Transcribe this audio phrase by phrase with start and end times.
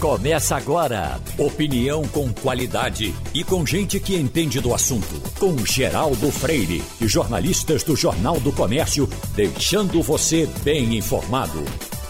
[0.00, 1.20] Começa agora.
[1.36, 5.20] Opinião com qualidade e com gente que entende do assunto.
[5.40, 11.64] Com Geraldo Freire e jornalistas do Jornal do Comércio, deixando você bem informado.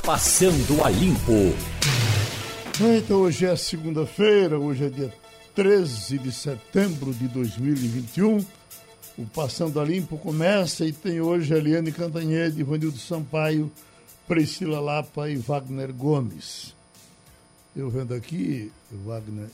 [0.05, 1.33] Passando a Limpo.
[2.79, 5.13] Então, hoje é segunda-feira, hoje é dia
[5.55, 8.45] 13 de setembro de 2021.
[9.17, 13.73] O Passando a Limpo começa e tem hoje Eliane Cantanhede, Ivanildo Sampaio,
[14.27, 16.77] Priscila Lapa e Wagner Gomes.
[17.77, 19.49] Eu vendo aqui, Wagner,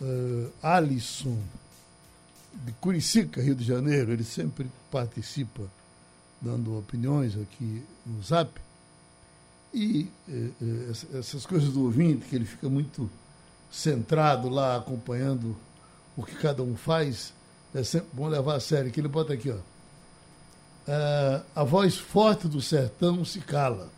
[0.00, 1.38] uh, Alisson,
[2.52, 5.62] de Curicica, Rio de Janeiro, ele sempre participa
[6.40, 8.60] dando opiniões aqui no Zap.
[9.72, 13.10] E uh, essas coisas do ouvinte, que ele fica muito
[13.70, 15.56] centrado lá, acompanhando
[16.16, 17.32] o que cada um faz,
[17.74, 19.56] é sempre bom levar a sério, que ele bota aqui, ó.
[20.86, 23.90] Uh, a voz forte do sertão se cala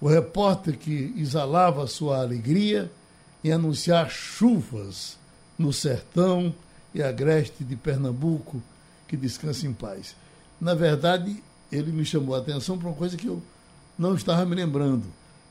[0.00, 2.90] o repórter que exalava sua alegria
[3.44, 5.18] em anunciar chuvas
[5.58, 6.54] no sertão
[6.94, 8.62] e agreste de Pernambuco,
[9.06, 10.16] que descansa em paz.
[10.60, 13.42] Na verdade, ele me chamou a atenção para uma coisa que eu
[13.98, 15.04] não estava me lembrando.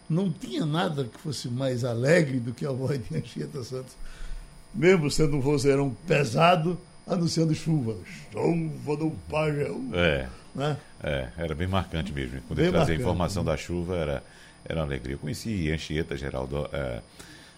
[0.09, 3.93] Não tinha nada que fosse mais alegre do que a voz de Anchieta Santos,
[4.73, 7.95] mesmo sendo um vozeirão pesado, anunciando chuva.
[8.31, 9.79] Chuva do Pajéu.
[9.93, 10.27] É.
[10.55, 10.77] Né?
[11.01, 12.41] É, era bem marcante mesmo.
[12.47, 14.23] Quando bem ele trazia a informação da chuva, era
[14.69, 15.15] era uma alegria.
[15.15, 17.01] Eu conheci Anchieta, Geraldo, é,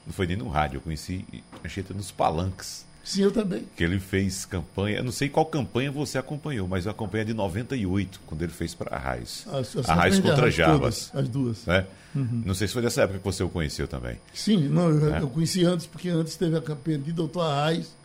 [0.06, 1.26] não foi nem no rádio, eu conheci
[1.64, 2.90] Anchieta nos palanques.
[3.04, 3.66] Sim, eu também.
[3.76, 7.34] Que ele fez campanha, eu não sei qual campanha você acompanhou, mas a campanha de
[7.34, 9.46] 98, quando ele fez para a Raiz.
[9.88, 11.10] A Raiz contra Raiz, Jarbas.
[11.10, 11.66] Todas, as duas.
[11.66, 11.86] Né?
[12.14, 12.44] Uhum.
[12.46, 14.18] Não sei se foi dessa época que você o conheceu também.
[14.34, 15.22] Sim, não, eu, é.
[15.22, 17.96] eu conheci antes, porque antes teve a campanha de Doutor Raiz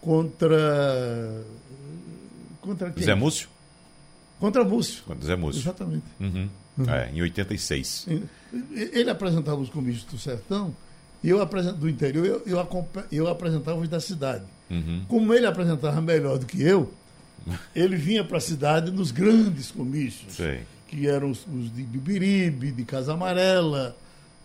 [0.00, 1.44] contra.
[2.60, 3.04] Contra quem?
[3.04, 3.48] Zé Múcio?
[4.42, 5.04] Contra Múcio.
[5.04, 5.60] Contra Zé Múcio.
[5.60, 6.02] Exatamente.
[6.18, 6.48] Uhum.
[6.76, 6.90] Uhum.
[6.90, 8.08] É, em 86.
[8.72, 10.74] Ele apresentava os comícios do sertão
[11.22, 14.42] e eu do interior, eu, eu, eu apresentava os da cidade.
[14.68, 15.04] Uhum.
[15.06, 16.92] Como ele apresentava melhor do que eu,
[17.72, 20.62] ele vinha para a cidade nos grandes comícios, Sei.
[20.88, 23.96] que eram os, os, de Bibiribe, de Casa Amarela,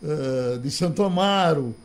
[0.03, 1.75] uh, de Santo Amaro,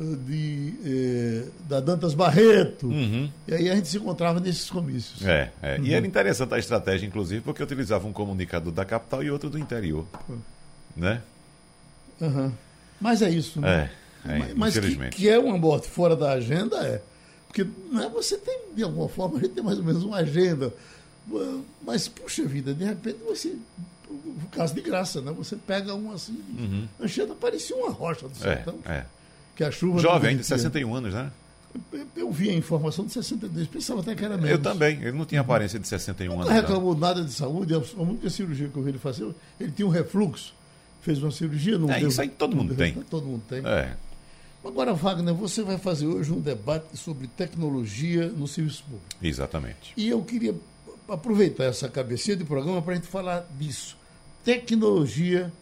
[0.00, 2.86] de, eh, da Dantas Barreto.
[2.86, 3.30] Uhum.
[3.46, 5.26] E aí a gente se encontrava nesses comícios.
[5.26, 5.76] É, é.
[5.76, 5.84] Uhum.
[5.84, 9.58] e era interessante a estratégia, inclusive, porque utilizava um comunicador da capital e outro do
[9.58, 10.06] interior.
[10.28, 10.38] Uhum.
[10.96, 11.22] Né?
[13.00, 13.90] Mas é isso, né?
[14.24, 17.02] É, é mas, mas que, que, é uma morte fora da agenda, é.
[17.46, 20.72] Porque né, você tem, de alguma forma, a gente tem mais ou menos uma agenda.
[21.82, 23.56] Mas, puxa vida, de repente você.
[24.08, 25.32] O caso de graça, né?
[25.32, 26.42] Você pega um assim.
[26.58, 26.88] Uhum.
[26.98, 28.78] A agenda parecia uma rocha do sertão.
[28.84, 29.06] É, é
[29.60, 30.00] que a chuva.
[30.00, 31.30] Jovem, ainda, 61 anos, né?
[32.16, 34.50] Eu, vi a informação de 62, pensava até que era menos.
[34.50, 36.46] Eu também, ele não tinha aparência de 61 anos.
[36.46, 39.86] Não reclamou nada de saúde, a única cirurgia que eu vi ele fazer, ele tinha
[39.86, 40.52] um refluxo,
[41.02, 41.78] fez uma cirurgia.
[41.78, 42.94] Não é, deu, isso aí todo mundo tem.
[43.08, 43.64] Todo mundo tem.
[43.64, 43.94] É.
[44.64, 49.06] Agora, Wagner, você vai fazer hoje um debate sobre tecnologia no serviço público.
[49.22, 49.92] Exatamente.
[49.96, 50.54] E eu queria
[51.08, 53.96] aproveitar essa cabecinha de programa para a gente falar disso.
[54.44, 55.52] Tecnologia.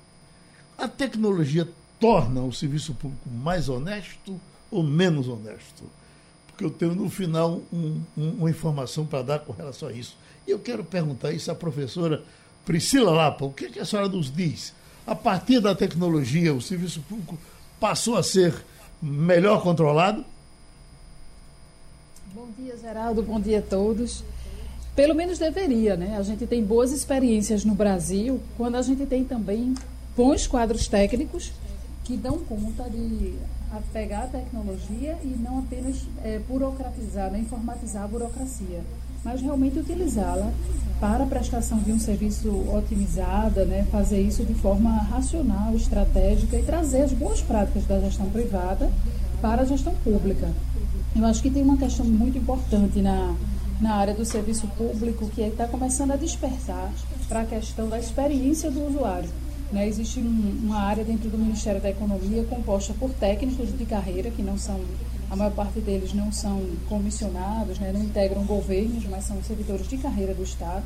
[0.76, 1.68] A tecnologia
[2.00, 5.84] torna o serviço público mais honesto ou menos honesto?
[6.46, 10.16] Porque eu tenho no final um, um, uma informação para dar com relação a isso.
[10.46, 12.22] E eu quero perguntar isso à professora
[12.64, 13.44] Priscila Lapa.
[13.44, 14.72] O que, é que a senhora nos diz?
[15.06, 17.38] A partir da tecnologia, o serviço público
[17.78, 18.54] passou a ser
[19.00, 20.24] melhor controlado?
[22.34, 23.22] Bom dia, Geraldo.
[23.22, 24.22] Bom dia a todos.
[24.94, 26.16] Pelo menos deveria, né?
[26.18, 29.74] A gente tem boas experiências no Brasil quando a gente tem também
[30.16, 31.52] bons quadros técnicos
[32.08, 33.34] que dão conta de
[33.92, 38.80] pegar a tecnologia e não apenas é, burocratizar, né, informatizar a burocracia,
[39.22, 40.50] mas realmente utilizá-la
[40.98, 46.62] para a prestação de um serviço otimizada, né, fazer isso de forma racional, estratégica e
[46.62, 48.90] trazer as boas práticas da gestão privada
[49.42, 50.50] para a gestão pública.
[51.14, 53.36] Eu acho que tem uma questão muito importante na,
[53.82, 56.90] na área do serviço público que está começando a despertar
[57.28, 59.28] para a questão da experiência do usuário.
[59.70, 64.30] Né, existe um, uma área dentro do Ministério da Economia composta por técnicos de carreira,
[64.30, 64.80] que não são,
[65.30, 69.98] a maior parte deles não são comissionados, né, não integram governos, mas são servidores de
[69.98, 70.84] carreira do Estado.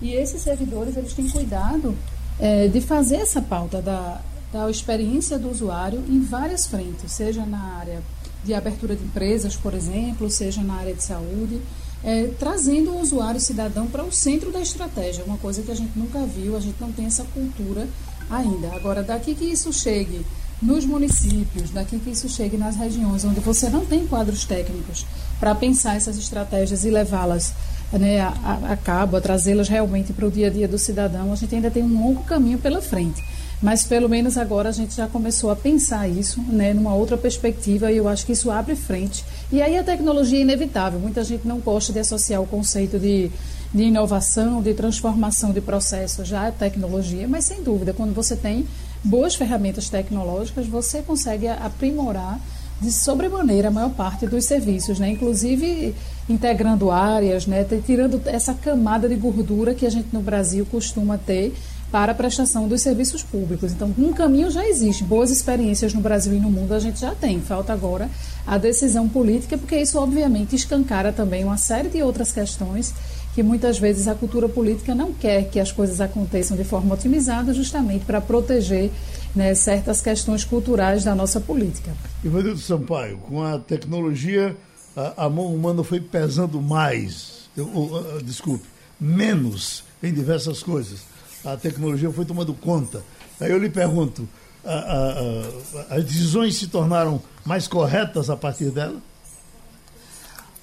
[0.00, 1.96] E esses servidores eles têm cuidado
[2.40, 4.20] é, de fazer essa pauta da,
[4.52, 8.02] da experiência do usuário em várias frentes, seja na área
[8.44, 11.60] de abertura de empresas, por exemplo, seja na área de saúde
[12.04, 15.96] é, trazendo o usuário cidadão para o centro da estratégia, uma coisa que a gente
[15.96, 17.86] nunca viu, a gente não tem essa cultura
[18.30, 18.74] ainda.
[18.74, 20.24] Agora, daqui que isso chegue
[20.60, 25.04] nos municípios, daqui que isso chegue nas regiões onde você não tem quadros técnicos
[25.40, 27.52] para pensar essas estratégias e levá-las
[27.92, 31.36] né, a, a, cabo, a trazê-las realmente para o dia a dia do cidadão, a
[31.36, 33.22] gente ainda tem um longo caminho pela frente.
[33.62, 37.92] Mas pelo menos agora a gente já começou a pensar isso, né, numa outra perspectiva,
[37.92, 39.24] e eu acho que isso abre frente.
[39.52, 40.98] E aí a tecnologia é inevitável.
[40.98, 43.30] Muita gente não gosta de associar o conceito de,
[43.72, 48.66] de inovação, de transformação de processo já à tecnologia, mas sem dúvida, quando você tem
[49.04, 52.40] boas ferramentas tecnológicas, você consegue aprimorar
[52.80, 55.10] de sobremaneira a maior parte dos serviços, né?
[55.10, 55.94] inclusive
[56.28, 57.64] integrando áreas, né?
[57.86, 61.54] tirando essa camada de gordura que a gente no Brasil costuma ter
[61.92, 63.70] para a prestação dos serviços públicos.
[63.70, 67.14] Então, um caminho já existe, boas experiências no Brasil e no mundo a gente já
[67.14, 67.38] tem.
[67.38, 68.08] Falta agora
[68.46, 72.94] a decisão política, porque isso obviamente escancara também uma série de outras questões
[73.34, 77.52] que muitas vezes a cultura política não quer que as coisas aconteçam de forma otimizada,
[77.52, 78.90] justamente para proteger
[79.36, 81.92] né, certas questões culturais da nossa política.
[82.24, 84.56] Ivanildo Sampaio, com a tecnologia,
[84.96, 88.64] a, a mão humana foi pesando mais, eu, uh, desculpe,
[88.98, 91.11] menos em diversas coisas
[91.44, 93.02] a tecnologia foi tomando conta.
[93.40, 94.28] Aí eu lhe pergunto,
[94.64, 99.00] a, a, a, as decisões se tornaram mais corretas a partir dela?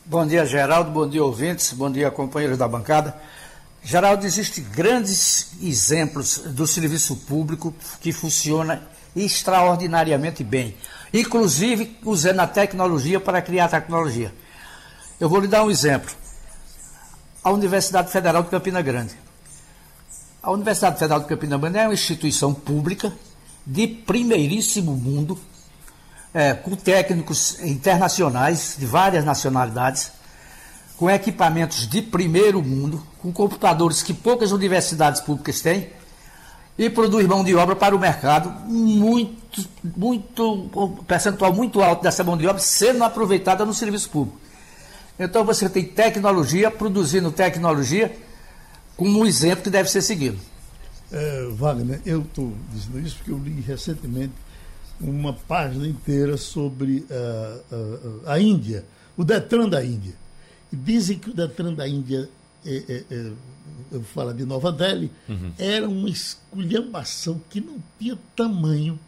[0.05, 0.89] Bom dia, Geraldo.
[0.89, 1.73] Bom dia, ouvintes.
[1.73, 3.15] Bom dia, companheiros da bancada.
[3.83, 8.81] Geraldo, existem grandes exemplos do serviço público que funciona
[9.15, 10.75] extraordinariamente bem,
[11.13, 14.33] inclusive usando a tecnologia para criar tecnologia.
[15.19, 16.11] Eu vou lhe dar um exemplo.
[17.43, 19.15] A Universidade Federal de Campina Grande.
[20.41, 23.11] A Universidade Federal de Campina Grande é uma instituição pública
[23.67, 25.37] de primeiríssimo mundo,
[26.33, 30.13] é, com técnicos internacionais de várias nacionalidades,
[30.95, 35.89] com equipamentos de primeiro mundo, com computadores que poucas universidades públicas têm,
[36.77, 42.23] e produz mão de obra para o mercado muito, muito, um percentual muito alto dessa
[42.23, 44.39] mão de obra sendo aproveitada no serviço público.
[45.19, 48.28] Então você tem tecnologia produzindo tecnologia
[48.99, 50.37] como um exemplo que deve ser seguido.
[51.09, 54.33] É, Wagner, eu estou dizendo isso porque eu li recentemente
[54.99, 58.83] uma página inteira sobre uh, uh, a Índia,
[59.15, 60.13] o Detran da Índia.
[60.69, 62.29] E dizem que o Detran da Índia,
[62.65, 63.31] é, é, é,
[63.93, 65.53] eu falo de Nova Delhi, uhum.
[65.57, 68.99] era uma esculhambação que não tinha tamanho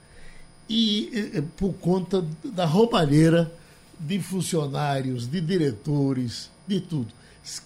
[0.70, 3.52] e é, é, por conta da roubalheira
[4.00, 7.10] de funcionários, de diretores, de tudo.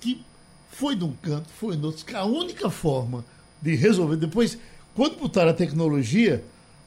[0.01, 0.25] Que
[0.77, 2.18] foi de um canto, foi no outro.
[2.18, 3.24] A única forma
[3.62, 4.18] de resolver.
[4.18, 4.57] Depois,
[4.94, 6.44] quando botaram a tecnologia,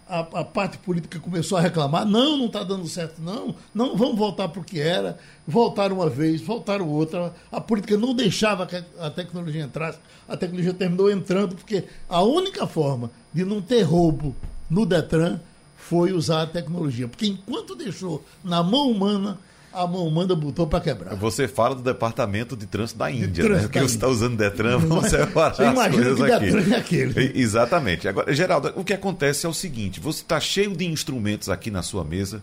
[0.07, 4.19] a, a parte política começou a reclamar: não, não está dando certo, não, não, vamos
[4.19, 5.19] voltar para o que era.
[5.47, 7.35] Voltaram uma vez, voltaram outra.
[7.51, 9.99] A política não deixava que a tecnologia entrasse.
[10.29, 14.37] A tecnologia terminou entrando, porque a única forma de não ter roubo
[14.69, 15.41] no Detran
[15.77, 17.09] foi usar a tecnologia.
[17.09, 19.39] Porque enquanto deixou na mão humana,
[19.73, 21.15] a mão manda botou para quebrar.
[21.17, 23.69] Você fala do departamento de trânsito da Índia, de né?
[23.69, 26.51] Que você está usando Detran, vamos separar você as coisas que aqui.
[26.51, 27.41] Detran é aquele.
[27.41, 28.09] Exatamente.
[28.09, 31.83] Agora, Geraldo, o que acontece é o seguinte: você está cheio de instrumentos aqui na
[31.83, 32.43] sua mesa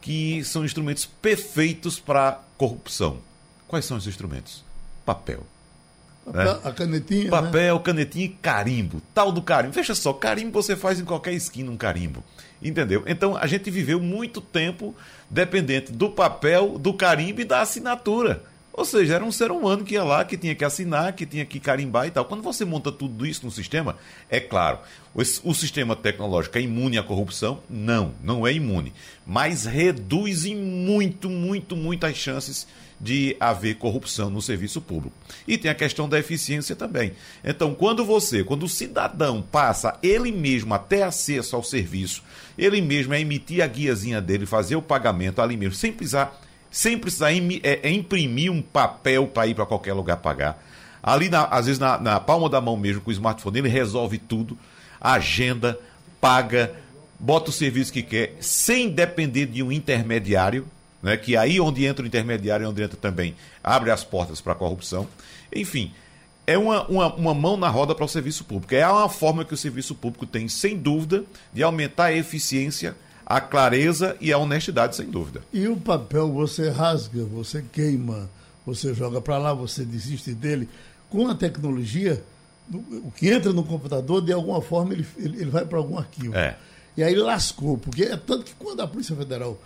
[0.00, 3.18] que são instrumentos perfeitos para corrupção.
[3.66, 4.64] Quais são os instrumentos?
[5.04, 5.44] Papel.
[6.32, 6.60] Papel né?
[6.64, 7.24] A canetinha.
[7.24, 7.30] Né?
[7.30, 7.82] Papel, né?
[7.82, 9.02] canetinha e carimbo.
[9.14, 9.74] Tal do carimbo.
[9.74, 12.22] Veja só, carimbo você faz em qualquer esquina um carimbo.
[12.62, 13.04] Entendeu?
[13.06, 14.94] Então a gente viveu muito tempo
[15.30, 18.42] dependente do papel, do carimbo e da assinatura.
[18.78, 21.44] Ou seja, era um ser humano que ia lá, que tinha que assinar, que tinha
[21.44, 22.24] que carimbar e tal.
[22.24, 23.96] Quando você monta tudo isso no sistema,
[24.30, 24.78] é claro,
[25.12, 27.60] o, o sistema tecnológico é imune à corrupção?
[27.68, 28.92] Não, não é imune.
[29.26, 32.68] Mas reduz em muito, muito, muito as chances
[33.00, 35.14] de haver corrupção no serviço público.
[35.46, 37.12] E tem a questão da eficiência também.
[37.44, 42.22] Então, quando você, quando o cidadão passa ele mesmo a ter acesso ao serviço,
[42.56, 46.40] ele mesmo a emitir a guiazinha dele, fazer o pagamento ali mesmo, sem precisar,
[46.70, 50.62] sem precisar é, é, imprimir um papel para ir para qualquer lugar pagar.
[51.00, 54.18] Ali, na, às vezes, na, na palma da mão mesmo, com o smartphone, ele resolve
[54.18, 54.58] tudo,
[55.00, 55.78] agenda,
[56.20, 56.74] paga,
[57.18, 60.66] bota o serviço que quer, sem depender de um intermediário,
[61.02, 64.52] né, que aí onde entra o intermediário é onde entra também, abre as portas para
[64.52, 65.06] a corrupção.
[65.54, 65.92] Enfim,
[66.46, 68.74] é uma, uma, uma mão na roda para o serviço público.
[68.74, 73.40] É uma forma que o serviço público tem, sem dúvida, de aumentar a eficiência, a
[73.40, 75.42] clareza e a honestidade, sem dúvida.
[75.52, 78.30] E o papel você rasga, você queima,
[78.64, 80.68] você joga para lá, você desiste dele.
[81.10, 82.22] Com a tecnologia,
[82.72, 86.34] o que entra no computador, de alguma forma, ele, ele, vai para algum arquivo.
[86.34, 86.56] É.
[86.96, 89.60] E aí lascou, porque é tanto que quando a Polícia Federal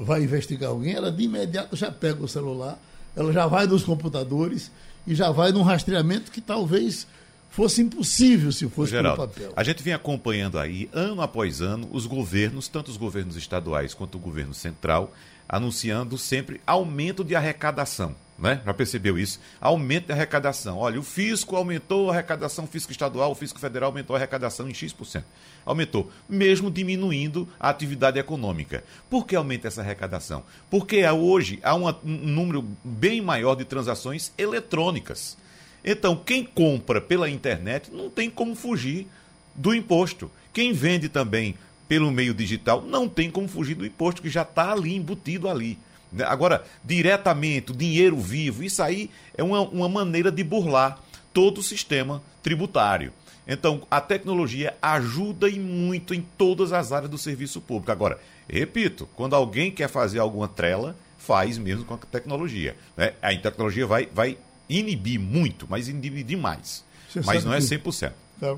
[0.00, 2.78] vai investigar alguém, ela de imediato já pega o celular,
[3.16, 4.70] ela já vai nos computadores
[5.06, 7.06] e já vai num rastreamento que talvez
[7.50, 9.52] fosse impossível se fosse Geraldo, pelo papel.
[9.56, 14.16] A gente vem acompanhando aí, ano após ano, os governos, tanto os governos estaduais quanto
[14.16, 15.12] o governo central,
[15.48, 18.14] anunciando sempre aumento de arrecadação.
[18.38, 18.62] Né?
[18.64, 19.40] Já percebeu isso?
[19.60, 20.78] Aumento de arrecadação.
[20.78, 24.68] Olha, o fisco aumentou a arrecadação, o fisco estadual, o fisco federal aumentou a arrecadação
[24.68, 25.24] em X%.
[25.66, 28.84] Aumentou, mesmo diminuindo a atividade econômica.
[29.10, 30.44] Por que aumenta essa arrecadação?
[30.70, 35.36] Porque hoje há um número bem maior de transações eletrônicas.
[35.84, 39.06] Então, quem compra pela internet não tem como fugir
[39.54, 40.30] do imposto.
[40.52, 41.56] Quem vende também
[41.88, 45.78] pelo meio digital não tem como fugir do imposto que já está ali, embutido ali.
[46.12, 46.24] Né?
[46.24, 51.00] Agora, diretamente, dinheiro vivo, isso aí é uma, uma maneira de burlar
[51.32, 53.12] todo o sistema tributário.
[53.46, 57.90] Então, a tecnologia ajuda e muito em todas as áreas do serviço público.
[57.90, 62.76] Agora, repito, quando alguém quer fazer alguma trela, faz mesmo com a tecnologia.
[62.96, 63.14] Né?
[63.22, 64.36] A tecnologia vai, vai
[64.68, 66.84] inibir muito, mas inibir demais.
[67.08, 68.12] Você mas não é 100%.
[68.38, 68.56] Tá,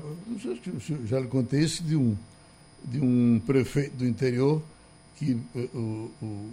[1.05, 2.15] já lhe contei isso de um,
[2.83, 4.61] de um prefeito do interior
[5.15, 6.51] que eh, o, o,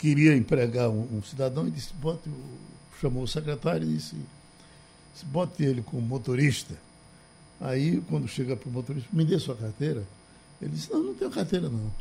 [0.00, 2.30] queria empregar um, um, cidadão e disse, bote,
[2.98, 4.16] chamou o secretário e disse,
[5.24, 6.74] bote ele como motorista.
[7.60, 10.02] Aí, quando chega para o motorista, me dê sua carteira.
[10.60, 11.92] Ele disse, não, não tenho carteira não.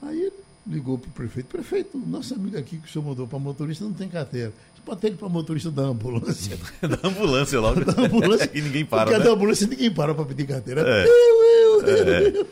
[0.00, 3.38] Aí ele ligou para o prefeito, prefeito, nosso amigo aqui que o senhor mandou para
[3.38, 4.52] motorista não tem carteira.
[4.84, 6.56] Bota ele para motorista da ambulância.
[6.80, 7.84] da ambulância logo.
[7.84, 8.50] da ambulância.
[8.54, 9.04] e ninguém para.
[9.04, 9.24] Porque né?
[9.24, 10.82] da ambulância ninguém para para pedir carteira.
[10.82, 11.06] É.
[11.06, 12.46] Eu, eu, eu, é.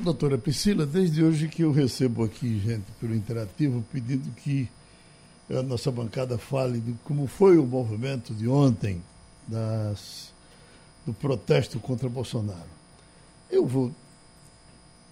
[0.00, 4.68] Doutora Priscila, desde hoje que eu recebo aqui, gente, pelo Interativo, pedindo que
[5.50, 9.02] a nossa bancada fale de como foi o movimento de ontem
[9.46, 10.32] das,
[11.04, 12.70] do protesto contra Bolsonaro.
[13.50, 13.92] Eu vou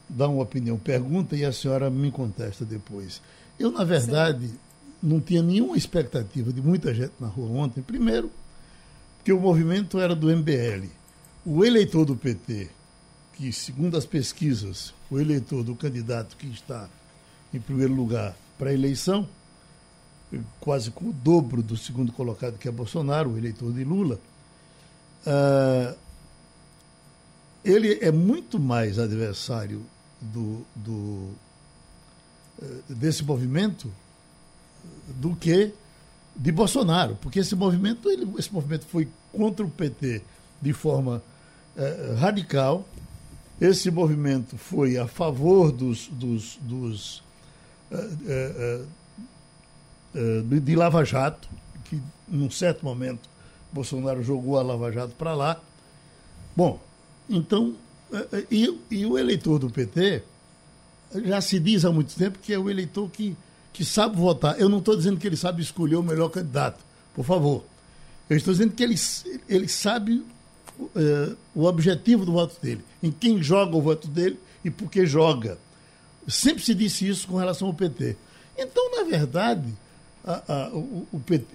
[0.09, 3.21] dar uma opinião, pergunta e a senhora me contesta depois.
[3.59, 4.47] Eu, na verdade.
[4.47, 4.70] Sim
[5.03, 7.83] não tinha nenhuma expectativa de muita gente na rua ontem.
[7.83, 8.31] Primeiro,
[9.25, 10.89] que o movimento era do MBL.
[11.45, 12.69] O eleitor do PT,
[13.35, 16.89] que segundo as pesquisas, o eleitor do candidato que está
[17.53, 19.27] em primeiro lugar para a eleição,
[20.61, 24.21] quase com o dobro do segundo colocado, que é Bolsonaro, o eleitor de Lula,
[25.27, 25.97] uh,
[27.65, 29.85] ele é muito mais adversário
[30.21, 33.91] do, do, uh, desse movimento
[35.09, 35.73] do que
[36.35, 40.23] de Bolsonaro, porque esse movimento, ele, esse movimento foi contra o PT
[40.61, 41.23] de forma
[41.77, 42.87] eh, radical.
[43.61, 47.23] Esse movimento foi a favor dos, dos, dos
[47.91, 48.81] eh,
[50.15, 51.49] eh, de, de Lava Jato,
[51.85, 53.29] que num certo momento
[53.73, 55.61] Bolsonaro jogou a Lava Jato para lá.
[56.57, 56.81] Bom,
[57.29, 57.75] então,
[58.51, 60.23] e, e o eleitor do PT
[61.25, 63.37] já se diz há muito tempo que é o eleitor que
[63.73, 64.59] que sabe votar.
[64.61, 66.85] Eu não estou dizendo que ele sabe escolher o melhor candidato,
[67.15, 67.65] por favor.
[68.29, 68.97] Eu estou dizendo que ele,
[69.49, 70.25] ele sabe
[70.79, 75.05] uh, o objetivo do voto dele, em quem joga o voto dele e por que
[75.07, 75.59] joga.
[76.29, 78.17] Sempre se disse isso com relação ao PT.
[78.57, 79.69] Então, na verdade,
[80.25, 81.47] a, a, o, o PT,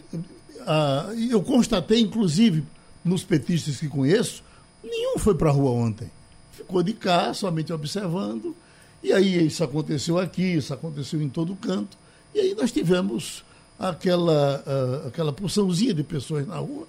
[0.66, 2.64] a, eu constatei, inclusive,
[3.04, 4.44] nos petistas que conheço,
[4.84, 6.10] nenhum foi para a rua ontem.
[6.52, 8.56] Ficou de cá, somente observando.
[9.04, 11.96] E aí isso aconteceu aqui, isso aconteceu em todo canto.
[12.36, 13.46] E aí nós tivemos
[13.80, 16.86] aquela, uh, aquela porçãozinha de pessoas na rua,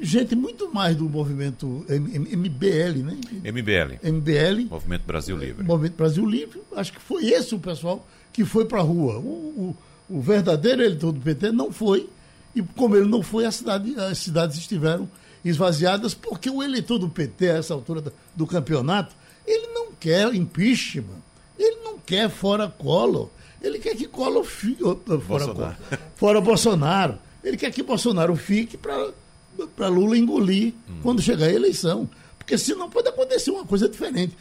[0.00, 3.18] gente muito mais do movimento MBL, né?
[3.44, 3.98] MBL.
[4.02, 4.70] MBL.
[4.70, 5.62] Movimento Brasil Livre.
[5.62, 6.62] Movimento Brasil Livre.
[6.74, 9.18] Acho que foi esse o pessoal que foi para a rua.
[9.18, 9.76] O,
[10.10, 12.08] o, o, verdadeiro eleitor do PT não foi.
[12.54, 15.08] E como ele não foi, a cidade, as cidades estiveram
[15.44, 18.02] esvaziadas, porque o eleitor do PT, a essa altura
[18.34, 19.14] do campeonato,
[19.46, 21.20] ele não quer impeachment,
[21.58, 23.30] ele não quer fora colo.
[23.66, 24.82] Ele quer que Collor fique.
[24.82, 25.76] Fora Bolsonaro.
[26.14, 27.18] fora Bolsonaro.
[27.42, 31.00] Ele quer que Bolsonaro fique para Lula engolir hum.
[31.02, 32.08] quando chegar a eleição.
[32.38, 34.36] Porque senão pode acontecer uma coisa diferente.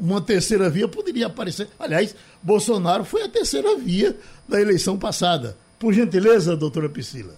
[0.00, 1.68] uma terceira via poderia aparecer.
[1.78, 4.16] Aliás, Bolsonaro foi a terceira via
[4.48, 5.56] da eleição passada.
[5.78, 7.34] Por gentileza, doutora Priscila.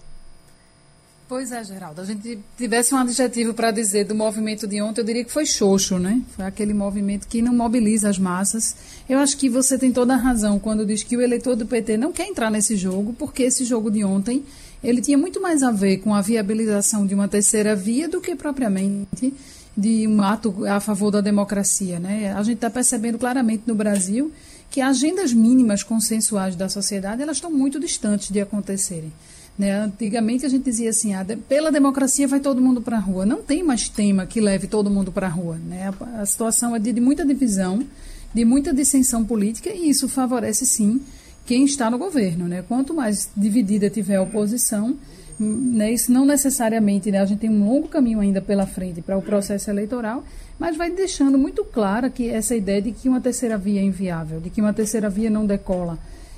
[1.33, 1.99] Pois é, Geraldo.
[1.99, 5.47] A gente tivesse um adjetivo para dizer do movimento de ontem, eu diria que foi
[5.47, 6.21] xoxo, né?
[6.35, 8.75] Foi aquele movimento que não mobiliza as massas.
[9.09, 11.97] Eu acho que você tem toda a razão quando diz que o eleitor do PT
[11.97, 14.45] não quer entrar nesse jogo, porque esse jogo de ontem
[14.83, 18.35] ele tinha muito mais a ver com a viabilização de uma terceira via do que
[18.35, 19.33] propriamente
[19.75, 22.31] de um ato a favor da democracia, né?
[22.33, 24.31] A gente está percebendo claramente no Brasil
[24.69, 29.11] que agendas mínimas consensuais da sociedade elas estão muito distantes de acontecerem.
[29.57, 29.71] Né?
[29.71, 33.25] Antigamente a gente dizia assim, ah, pela democracia vai todo mundo para a rua.
[33.25, 35.57] Não tem mais tema que leve todo mundo para a rua.
[35.57, 35.93] Né?
[36.17, 37.85] A, situação é de, de muita divisão,
[38.33, 41.01] de muita dissensão política e isso favorece sim
[41.45, 42.47] quem está no governo.
[42.47, 42.63] Né?
[42.67, 44.97] Quanto mais dividida tiver a oposição,
[45.39, 49.17] né, isso não necessariamente, né, a gente tem um longo caminho ainda pela frente para
[49.17, 50.23] o processo eleitoral,
[50.59, 54.39] mas vai deixando muito clara que essa ideia de que uma terceira via é inviável,
[54.39, 55.97] de que uma terceira via não decola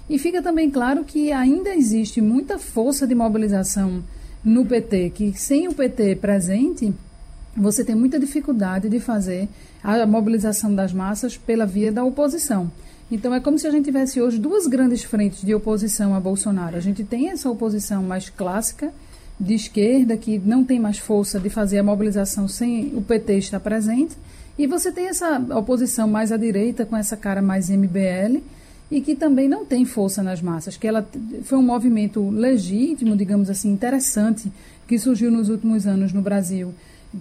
[0.09, 4.03] E fica também claro que ainda existe muita força de mobilização
[4.43, 6.93] no PT, que sem o PT presente,
[7.57, 9.49] você tem muita dificuldade de fazer
[9.83, 12.71] a mobilização das massas pela via da oposição.
[13.11, 16.75] Então é como se a gente tivesse hoje duas grandes frentes de oposição a Bolsonaro.
[16.75, 18.91] A gente tem essa oposição mais clássica
[19.39, 23.59] de esquerda que não tem mais força de fazer a mobilização sem o PT estar
[23.59, 24.15] presente,
[24.57, 28.41] e você tem essa oposição mais à direita com essa cara mais MBL
[28.89, 31.07] e que também não tem força nas massas, que ela
[31.43, 34.51] foi um movimento legítimo, digamos assim, interessante
[34.87, 36.73] que surgiu nos últimos anos no Brasil,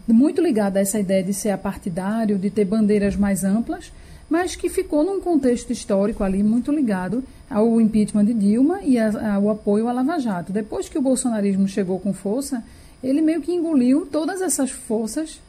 [0.06, 3.90] muito ligado a essa ideia de ser apartidário, de ter bandeiras mais amplas
[4.28, 9.36] mas que ficou num contexto histórico ali muito ligado ao impeachment de Dilma e a,
[9.36, 10.52] ao apoio à Lava Jato.
[10.52, 12.64] Depois que o bolsonarismo chegou com força,
[13.02, 15.40] ele meio que engoliu todas essas forças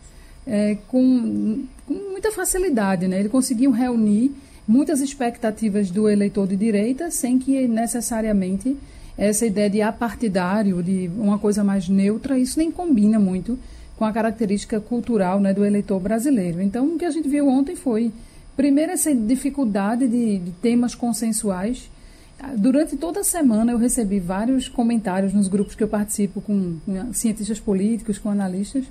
[0.45, 3.07] é, com, com, muita facilidade.
[3.07, 3.19] Né?
[3.19, 4.35] Ele conseguiu reunir
[4.67, 8.75] muitas expectativas do eleitor de direita sem que necessariamente
[9.17, 13.57] essa ideia de apartidário, de uma coisa mais neutra, isso nem combina muito
[13.95, 16.61] com a característica cultural né, do eleitor brasileiro.
[16.61, 18.11] Então, o que a gente viu ontem foi
[18.55, 21.89] Primeiro, essa dificuldade de, de temas consensuais.
[22.57, 27.13] Durante toda a semana eu recebi vários comentários nos grupos que eu participo com, com
[27.13, 28.85] cientistas políticos, com analistas,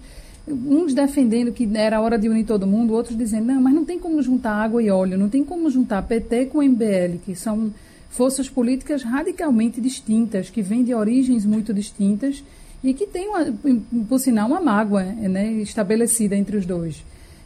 [0.46, 3.98] uns defendendo que era hora de unir todo mundo, outros dizendo, não, mas não tem
[3.98, 7.72] como juntar água e óleo, não tem como juntar PT com MBL, que são
[8.10, 12.44] forças políticas radicalmente distintas, que vêm de origens muito distintas
[12.82, 13.46] e que têm, uma,
[14.08, 17.02] por sinal, uma mágoa né, estabelecida entre os dois.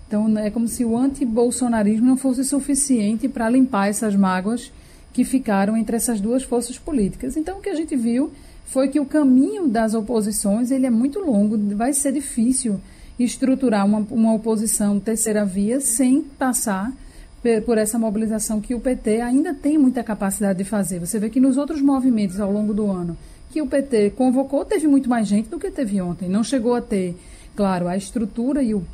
[0.06, 4.72] Então, é como se o anti-bolsonarismo não fosse suficiente para limpar essas mágoas
[5.12, 7.36] que ficaram entre essas duas forças políticas.
[7.36, 8.32] Então, o que a gente viu
[8.68, 12.80] foi que o caminho das oposições ele é muito longo, vai ser difícil
[13.18, 16.92] estruturar uma, uma oposição terceira via sem passar
[17.64, 20.98] por essa mobilização que o PT ainda tem muita capacidade de fazer.
[20.98, 23.16] Você vê que nos outros movimentos ao longo do ano
[23.50, 26.28] que o PT convocou, teve muito mais gente do que teve ontem.
[26.28, 27.16] Não chegou a ter,
[27.56, 28.84] claro, a estrutura e o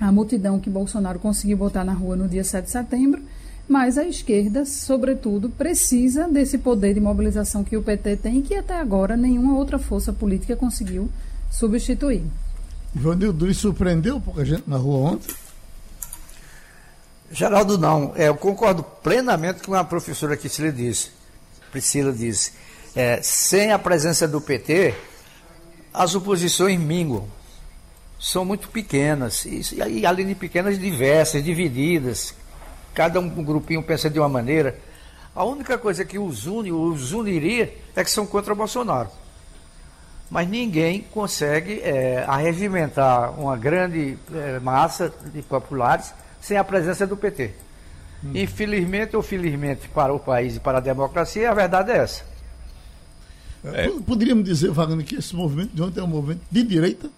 [0.00, 3.22] a multidão que Bolsonaro conseguiu botar na rua no dia 7 de setembro,
[3.70, 8.56] mas a esquerda, sobretudo, precisa desse poder de mobilização que o PT tem e que
[8.56, 11.08] até agora nenhuma outra força política conseguiu
[11.48, 12.24] substituir.
[12.92, 15.32] Ivanildo, lhe surpreendeu pouca gente na rua ontem?
[17.30, 18.12] Geraldo, não.
[18.16, 21.10] É, eu concordo plenamente com a professora que Priscila disse.
[21.70, 22.52] Priscila disse.
[22.96, 24.96] É, sem a presença do PT,
[25.94, 27.28] as oposições minguam
[28.18, 32.34] são muito pequenas, e, e além de pequenas, diversas, divididas.
[32.94, 34.78] Cada um, um grupinho pensa de uma maneira.
[35.34, 39.08] A única coisa que os une, os uniria, é que são contra Bolsonaro.
[40.30, 47.16] Mas ninguém consegue é, arregimentar uma grande é, massa de populares sem a presença do
[47.16, 47.52] PT.
[48.24, 48.32] Hum.
[48.34, 52.24] Infelizmente ou felizmente para o país e para a democracia, a verdade é essa.
[53.64, 53.88] É.
[53.88, 57.10] Poderíamos dizer, Wagner, que esse movimento de ontem é um movimento de direita?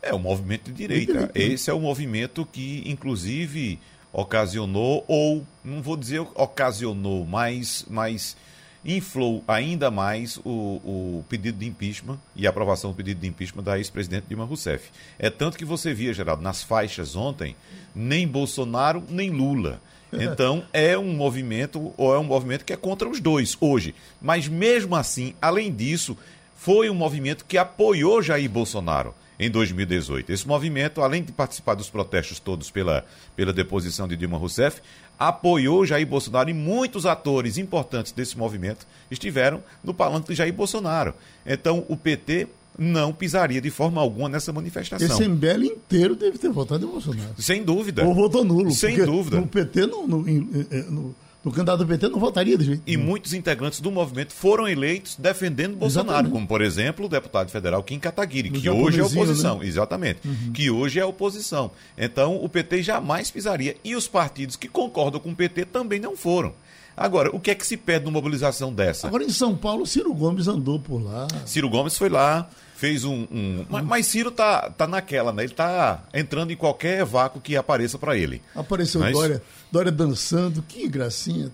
[0.00, 1.30] É o movimento de direita.
[1.34, 3.78] Esse é o movimento que, inclusive,
[4.16, 8.34] ocasionou, ou não vou dizer ocasionou, mas, mas
[8.82, 13.62] inflou ainda mais o, o pedido de impeachment e a aprovação do pedido de impeachment
[13.62, 14.90] da ex-presidente Dilma Rousseff.
[15.18, 17.54] É tanto que você via, Geraldo, nas faixas ontem,
[17.94, 19.80] nem Bolsonaro, nem Lula.
[20.18, 23.94] Então é um movimento, ou é um movimento que é contra os dois hoje.
[24.22, 26.16] Mas mesmo assim, além disso,
[26.54, 30.32] foi um movimento que apoiou Jair Bolsonaro em 2018.
[30.32, 34.80] Esse movimento, além de participar dos protestos todos pela, pela deposição de Dilma Rousseff,
[35.18, 41.14] apoiou Jair Bolsonaro e muitos atores importantes desse movimento estiveram no palanque de Jair Bolsonaro.
[41.44, 45.06] Então, o PT não pisaria de forma alguma nessa manifestação.
[45.06, 47.34] Esse MBL inteiro deve ter votado em Bolsonaro.
[47.38, 48.04] Sem dúvida.
[48.04, 48.70] Ou votou nulo.
[48.70, 49.40] Sem dúvida.
[49.40, 51.14] No PT, no, no, no
[51.48, 55.16] o candidato do PT não votaria de jeito E muitos integrantes do movimento foram eleitos
[55.16, 56.32] defendendo Bolsonaro, Exatamente.
[56.32, 59.58] como, por exemplo, o deputado federal Kim Kataguiri, que hoje é oposição.
[59.58, 59.66] Né?
[59.66, 60.20] Exatamente.
[60.24, 60.52] Uhum.
[60.52, 61.70] Que hoje é oposição.
[61.96, 63.76] Então, o PT jamais pisaria.
[63.84, 66.52] E os partidos que concordam com o PT também não foram.
[66.96, 69.06] Agora, o que é que se pede numa mobilização dessa?
[69.06, 71.28] Agora, em São Paulo, Ciro Gomes andou por lá.
[71.44, 73.26] Ciro Gomes foi lá, fez um.
[73.30, 73.64] um...
[73.68, 75.44] Mas, mas, Ciro tá, tá naquela, né?
[75.44, 78.42] Ele tá entrando em qualquer vácuo que apareça para ele.
[78.54, 79.12] Apareceu mas...
[79.12, 81.50] Dória, Dória dançando, que gracinha.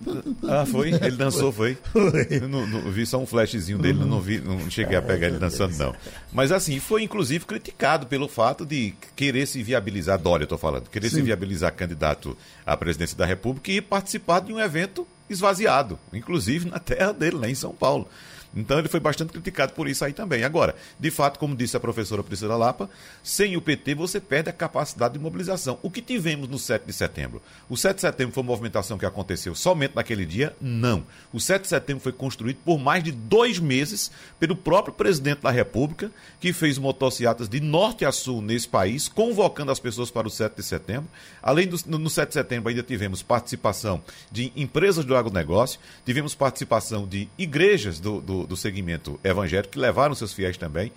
[0.47, 0.89] Ah, foi?
[0.91, 1.79] Ele dançou, foi?
[1.93, 2.41] foi.
[2.41, 4.07] Não, não, vi só um flashzinho dele, uhum.
[4.07, 5.95] não, vi, não cheguei a pegar ele dançando, não.
[6.33, 11.09] Mas assim, foi inclusive criticado pelo fato de querer se viabilizar, Dória, estou falando, querer
[11.09, 11.17] Sim.
[11.17, 16.79] se viabilizar candidato à presidência da República e participar de um evento esvaziado, inclusive na
[16.79, 18.09] terra dele, lá em São Paulo.
[18.55, 20.45] Então ele foi bastante criticado por isso aí também.
[20.45, 22.89] Agora, de fato, como disse a professora Priscila Lapa,
[23.23, 25.79] sem o PT você perde a capacidade de mobilização.
[25.83, 27.43] O que tivemos no 7 de setembro?
[27.69, 30.55] O 7 de setembro foi uma movimentação que aconteceu somente naquele dia?
[30.61, 31.05] Não.
[31.33, 35.51] O 7 de setembro foi construído por mais de dois meses pelo próprio presidente da
[35.51, 40.31] República, que fez motocicletas de norte a sul nesse país, convocando as pessoas para o
[40.31, 41.09] 7 de setembro.
[41.43, 47.07] Além do no 7 de setembro ainda tivemos participação de empresas do agronegócio, tivemos participação
[47.07, 50.93] de igrejas do, do, do segmento evangélico, que levaram seus fiéis também.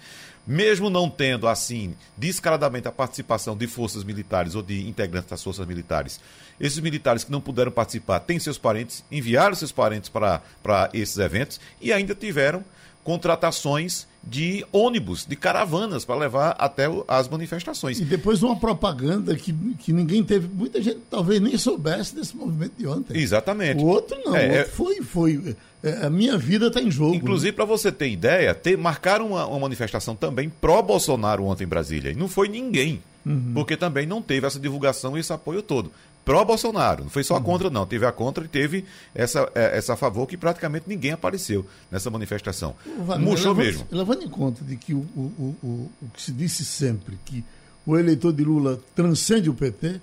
[0.48, 5.66] Mesmo não tendo, assim, descaradamente a participação de forças militares ou de integrantes das forças
[5.66, 6.20] militares,
[6.60, 11.18] esses militares que não puderam participar têm seus parentes, enviaram seus parentes para, para esses
[11.18, 12.64] eventos e ainda tiveram
[13.04, 18.00] contratações de ônibus, de caravanas para levar até as manifestações.
[18.00, 22.74] E depois uma propaganda que, que ninguém teve, muita gente talvez nem soubesse desse movimento
[22.78, 23.18] de ontem.
[23.18, 23.84] Exatamente.
[23.84, 24.66] O outro não, é, o outro é.
[24.66, 25.56] foi, foi.
[25.84, 27.14] É, a minha vida está em jogo.
[27.14, 27.56] Inclusive, né?
[27.56, 32.12] para você ter ideia, ter, marcaram uma, uma manifestação também pró-Bolsonaro ontem em Brasília.
[32.12, 33.02] E não foi ninguém.
[33.24, 33.52] Uhum.
[33.54, 35.92] Porque também não teve essa divulgação e esse apoio todo
[36.26, 37.04] pró-Bolsonaro.
[37.04, 37.44] Não foi só a uhum.
[37.44, 37.86] contra, não.
[37.86, 38.84] Teve a contra e teve
[39.14, 42.76] essa, é, essa a favor que praticamente ninguém apareceu nessa manifestação.
[43.20, 43.88] Murchou mesmo.
[43.92, 45.68] Levando em conta de que o, o, o,
[46.02, 47.46] o que se disse sempre, que
[47.86, 50.02] o eleitor de Lula transcende o PT,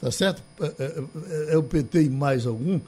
[0.00, 0.42] tá certo?
[0.60, 2.80] É, é, é, é o PT e mais algum.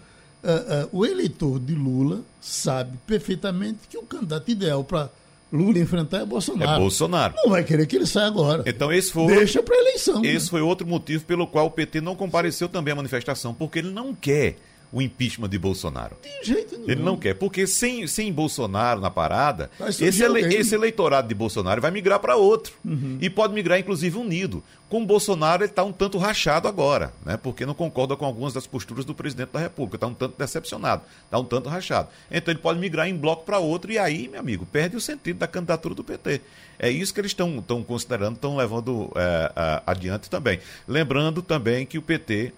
[0.42, 5.09] É, é, o eleitor de Lula sabe perfeitamente que o candidato ideal para
[5.53, 6.71] Lula enfrentar é Bolsonaro.
[6.71, 7.35] É Bolsonaro.
[7.37, 8.65] Não vai querer que ele saia agora.
[8.67, 10.25] Então esse foi Deixa para eleição.
[10.25, 10.51] Esse né?
[10.51, 14.15] foi outro motivo pelo qual o PT não compareceu também à manifestação, porque ele não
[14.15, 14.57] quer
[14.93, 16.17] o impeachment de Bolsonaro.
[16.23, 16.91] De jeito nenhum.
[16.91, 21.81] Ele não quer, porque sem, sem Bolsonaro na parada, esse, ele, esse eleitorado de Bolsonaro
[21.81, 22.75] vai migrar para outro.
[22.85, 23.17] Uhum.
[23.21, 24.62] E pode migrar, inclusive, unido.
[24.93, 27.39] Com o Bolsonaro, ele está um tanto rachado agora, né?
[27.39, 29.97] porque não concorda com algumas das posturas do presidente da República.
[29.97, 32.11] Está um tanto decepcionado, está um tanto rachado.
[32.31, 35.39] Então ele pode migrar em bloco para outro, e aí, meu amigo, perde o sentido
[35.39, 36.43] da candidatura do PT.
[36.79, 40.61] É isso que eles estão considerando, estão levando é, adiante também.
[40.87, 42.53] Lembrando também que o PT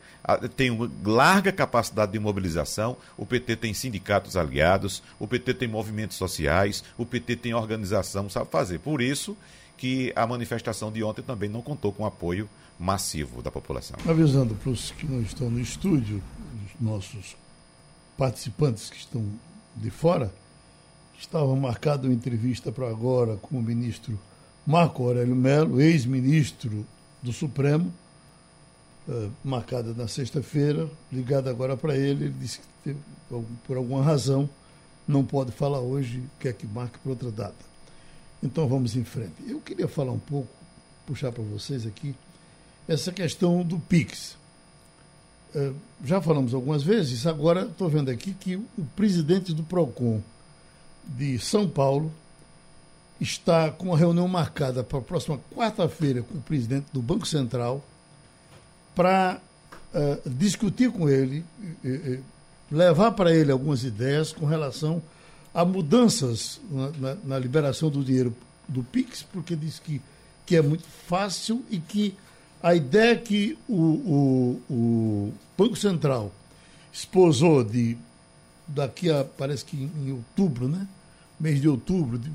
[0.56, 6.16] tem uma larga capacidade de mobilização, o PT tem sindicatos aliados, o PT tem movimentos
[6.16, 8.80] sociais, o PT tem organização, sabe fazer.
[8.80, 9.36] Por isso
[9.76, 13.96] que a manifestação de ontem também não contou com apoio massivo da população.
[14.08, 16.22] Avisando para os que não estão no estúdio,
[16.64, 17.36] os nossos
[18.16, 19.24] participantes que estão
[19.76, 20.32] de fora,
[21.18, 24.18] estava marcada uma entrevista para agora com o ministro
[24.66, 26.86] Marco Aurélio Melo, ex-ministro
[27.22, 27.92] do Supremo,
[29.08, 32.96] uh, marcada na sexta-feira, ligada agora para ele, ele disse que
[33.66, 34.48] por alguma razão
[35.06, 37.73] não pode falar hoje, quer que marque para outra data.
[38.44, 39.32] Então vamos em frente.
[39.48, 40.50] Eu queria falar um pouco,
[41.06, 42.14] puxar para vocês aqui,
[42.86, 44.36] essa questão do PIX.
[45.54, 50.20] Uh, já falamos algumas vezes, agora estou vendo aqui que o presidente do PROCON
[51.06, 52.12] de São Paulo
[53.18, 57.82] está com uma reunião marcada para a próxima quarta-feira com o presidente do Banco Central
[58.94, 59.40] para
[59.94, 61.44] uh, discutir com ele,
[62.70, 65.00] levar para ele algumas ideias com relação
[65.54, 68.34] a mudanças na, na, na, liberação do dinheiro
[68.68, 70.00] do PIX, porque diz que,
[70.44, 72.14] que é muito fácil e que
[72.62, 76.32] a ideia que o, o, o Banco Central
[76.92, 77.96] esposou de
[78.66, 80.88] daqui a, parece que em, outubro, né?
[81.38, 82.30] Mês de outubro, de,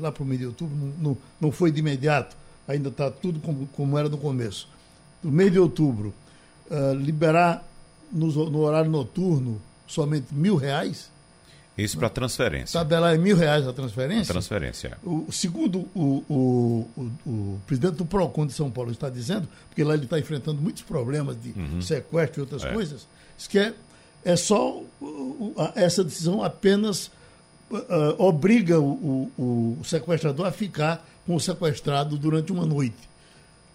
[0.00, 3.66] lá para o mês de outubro, não, não, foi de imediato, ainda está tudo como,
[3.68, 4.68] como era no começo
[5.22, 6.12] do mês de outubro,
[6.70, 7.64] uh, liberar
[8.12, 11.10] no, no, horário noturno somente mil reais.
[11.82, 12.78] Isso para transferência.
[12.78, 14.32] Tabelar é mil reais a transferência?
[14.32, 14.98] A transferência.
[15.02, 19.82] O, segundo o, o, o, o, presidente do PROCON de São Paulo está dizendo, porque
[19.82, 21.80] lá ele está enfrentando muitos problemas de uhum.
[21.80, 22.72] sequestro e outras é.
[22.72, 23.74] coisas, diz que é,
[24.24, 24.82] é só
[25.74, 27.10] essa decisão apenas
[27.70, 33.08] uh, obriga o, o sequestrador a ficar com o sequestrado durante uma noite.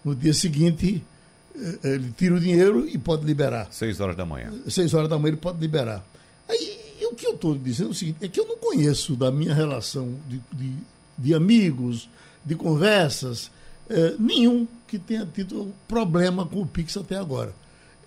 [0.04, 1.02] No dia seguinte,
[1.54, 3.68] eh, ele tira o dinheiro e pode liberar.
[3.70, 4.52] Seis horas da manhã.
[4.68, 6.04] Seis horas da manhã ele pode liberar.
[6.48, 9.30] Aí o que eu estou dizendo é o seguinte, é que eu não conheço da
[9.30, 10.72] minha relação de, de,
[11.18, 12.08] de amigos,
[12.44, 13.50] de conversas,
[13.88, 17.54] é, nenhum que tenha tido problema com o Pix até agora.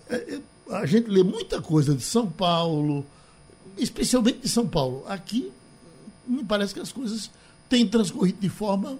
[0.08, 3.04] É, a gente lê muita coisa de São Paulo,
[3.76, 5.04] especialmente de São Paulo.
[5.06, 5.52] Aqui
[6.26, 7.30] me parece que as coisas
[7.68, 8.98] têm transcorrido de forma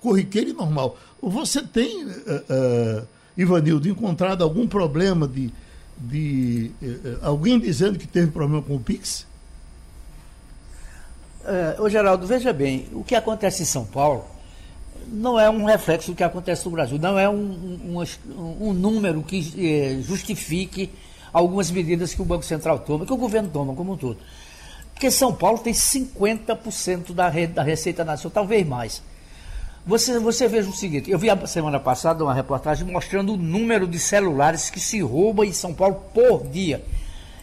[0.00, 0.98] corriqueira e normal.
[1.20, 2.04] Você tem.
[2.04, 5.52] Uh, uh, Ivanildo, encontrado algum problema de,
[5.96, 9.26] de eh, alguém dizendo que teve problema com o Pix?
[11.44, 14.24] É, ô Geraldo, veja bem, o que acontece em São Paulo
[15.08, 19.22] não é um reflexo do que acontece no Brasil, não é um, um, um número
[19.22, 20.90] que eh, justifique
[21.32, 24.18] algumas medidas que o Banco Central toma, que o governo toma como um todo.
[24.92, 29.02] Porque São Paulo tem 50% da, rede, da Receita Nacional, talvez mais.
[29.84, 33.86] Você, você veja o seguinte, eu vi a semana passada uma reportagem mostrando o número
[33.86, 36.84] de celulares que se roubam em São Paulo por dia.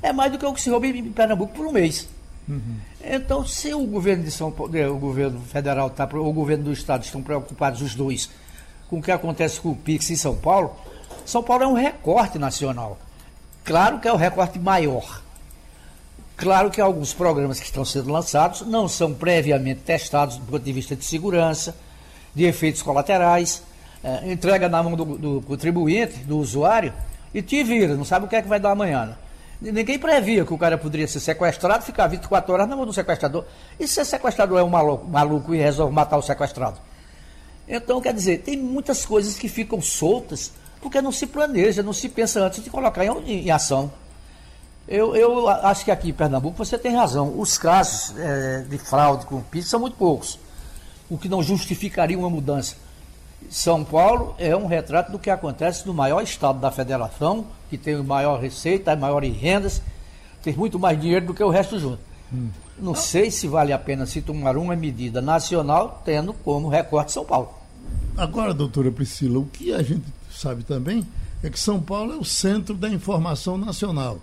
[0.02, 2.08] É mais do que o que se rouba em Pernambuco por um mês.
[2.48, 2.78] Uhum.
[3.04, 7.04] Então, se o governo de São Paulo, o governo federal tá, o governo do estado
[7.04, 8.30] estão preocupados os dois
[8.90, 10.76] com o que acontece com o Pix em São Paulo,
[11.26, 12.98] São Paulo é um recorte nacional.
[13.64, 15.22] Claro que é o recorte maior.
[16.36, 20.72] Claro que alguns programas que estão sendo lançados não são previamente testados do ponto de
[20.72, 21.76] vista de segurança,
[22.34, 23.64] de efeitos colaterais,
[24.04, 26.94] é, entrega na mão do, do, contribuinte, do usuário,
[27.34, 29.06] e te vira, não sabe o que é que vai dar amanhã.
[29.62, 29.72] Né?
[29.72, 33.46] Ninguém previa que o cara poderia ser sequestrado, ficar 24 horas na mão do sequestrador.
[33.80, 36.80] E se o sequestrador é um maluco, maluco e resolve matar o sequestrado?
[37.68, 42.08] Então, quer dizer, tem muitas coisas que ficam soltas porque não se planeja, não se
[42.10, 43.92] pensa antes de colocar em, em ação.
[44.88, 47.38] Eu, eu, acho que aqui em Pernambuco você tem razão.
[47.38, 50.40] Os casos é, de fraude com PIS são muito poucos,
[51.10, 52.76] o que não justificaria uma mudança.
[53.50, 57.96] São Paulo é um retrato do que acontece no maior estado da federação, que tem
[58.04, 59.82] maior receita, maiores rendas,
[60.44, 62.00] tem muito mais dinheiro do que o resto junto.
[62.34, 62.50] Hum.
[62.78, 67.26] Não sei se vale a pena se tomar uma medida nacional tendo como recorte São
[67.26, 67.54] Paulo.
[68.16, 71.06] Agora, doutora Priscila, o que a gente sabe também
[71.42, 74.20] é que São Paulo é o centro da informação nacional.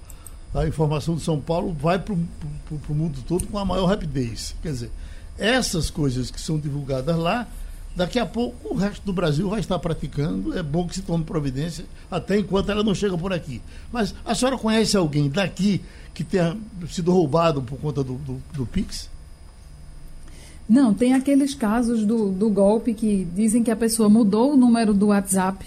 [0.54, 4.54] A informação de São Paulo vai para o mundo todo com a maior rapidez.
[4.62, 4.90] Quer dizer,
[5.38, 7.46] essas coisas que são divulgadas lá
[7.96, 10.56] Daqui a pouco o resto do Brasil vai estar praticando.
[10.56, 13.62] É bom que se tome providência, até enquanto ela não chega por aqui.
[13.90, 15.80] Mas a senhora conhece alguém daqui
[16.12, 16.54] que tenha
[16.90, 19.08] sido roubado por conta do, do, do Pix?
[20.68, 24.92] Não, tem aqueles casos do, do golpe que dizem que a pessoa mudou o número
[24.92, 25.64] do WhatsApp,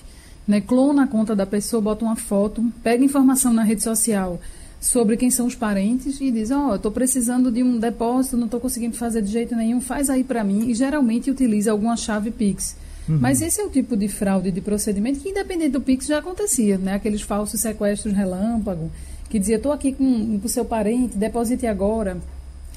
[0.47, 4.39] né, clona a conta da pessoa, bota uma foto, pega informação na rede social
[4.79, 8.45] sobre quem são os parentes e diz: Ó, oh, estou precisando de um depósito, não
[8.45, 10.69] estou conseguindo fazer de jeito nenhum, faz aí para mim.
[10.69, 12.75] E geralmente utiliza alguma chave Pix.
[13.07, 13.17] Uhum.
[13.19, 16.77] Mas esse é o tipo de fraude de procedimento que, independente do Pix, já acontecia,
[16.77, 16.93] né?
[16.93, 18.89] Aqueles falsos sequestros relâmpago,
[19.29, 22.17] que dizia: estou aqui com o seu parente, deposite agora.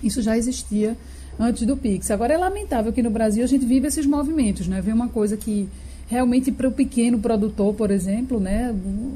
[0.03, 0.97] Isso já existia
[1.39, 2.11] antes do Pix.
[2.11, 4.81] Agora é lamentável que no Brasil a gente vive esses movimentos, né?
[4.81, 5.69] Vê uma coisa que
[6.09, 8.75] realmente para o pequeno produtor, por exemplo, né,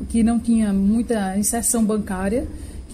[0.09, 2.47] que não tinha muita inserção bancária,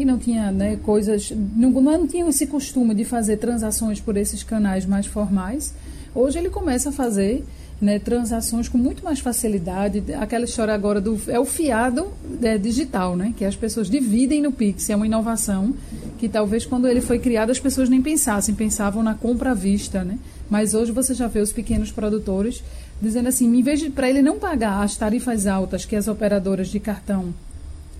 [0.03, 4.43] que não tinha né, coisas, não, não tinham esse costume de fazer transações por esses
[4.43, 5.73] canais mais formais.
[6.12, 7.45] Hoje ele começa a fazer
[7.81, 10.03] né, transações com muito mais facilidade.
[10.15, 12.12] Aquela história agora do é o fiado
[12.43, 14.91] é, digital, né, que as pessoas dividem no Pix.
[14.91, 15.73] É uma inovação
[16.19, 20.03] que talvez quando ele foi criado as pessoas nem pensassem, pensavam na compra à vista,
[20.03, 20.19] né?
[20.51, 22.61] Mas hoje você já vê os pequenos produtores
[23.01, 26.69] dizendo assim, em vez de para ele não pagar as tarifas altas que as operadoras
[26.69, 27.33] de cartão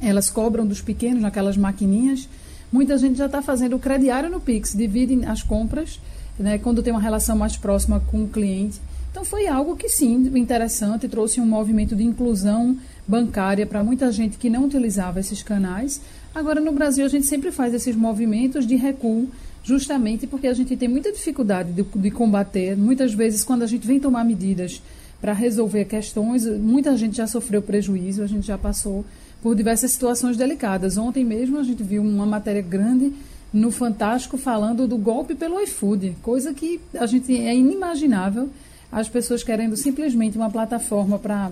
[0.03, 2.29] elas cobram dos pequenos naquelas maquininhas.
[2.71, 6.01] Muita gente já está fazendo o crediário no Pix, dividem as compras,
[6.39, 8.81] né, quando tem uma relação mais próxima com o cliente.
[9.11, 14.39] Então foi algo que sim, interessante, trouxe um movimento de inclusão bancária para muita gente
[14.39, 16.01] que não utilizava esses canais.
[16.35, 19.29] Agora no Brasil a gente sempre faz esses movimentos de recuo,
[19.63, 22.75] justamente porque a gente tem muita dificuldade de, de combater.
[22.75, 24.83] Muitas vezes quando a gente vem tomar medidas
[25.21, 29.05] para resolver questões, muita gente já sofreu prejuízo, a gente já passou
[29.43, 30.97] por diversas situações delicadas.
[30.97, 33.13] Ontem mesmo a gente viu uma matéria grande
[33.53, 38.49] no Fantástico falando do golpe pelo iFood, coisa que a gente é inimaginável.
[38.91, 41.51] As pessoas querendo simplesmente uma plataforma para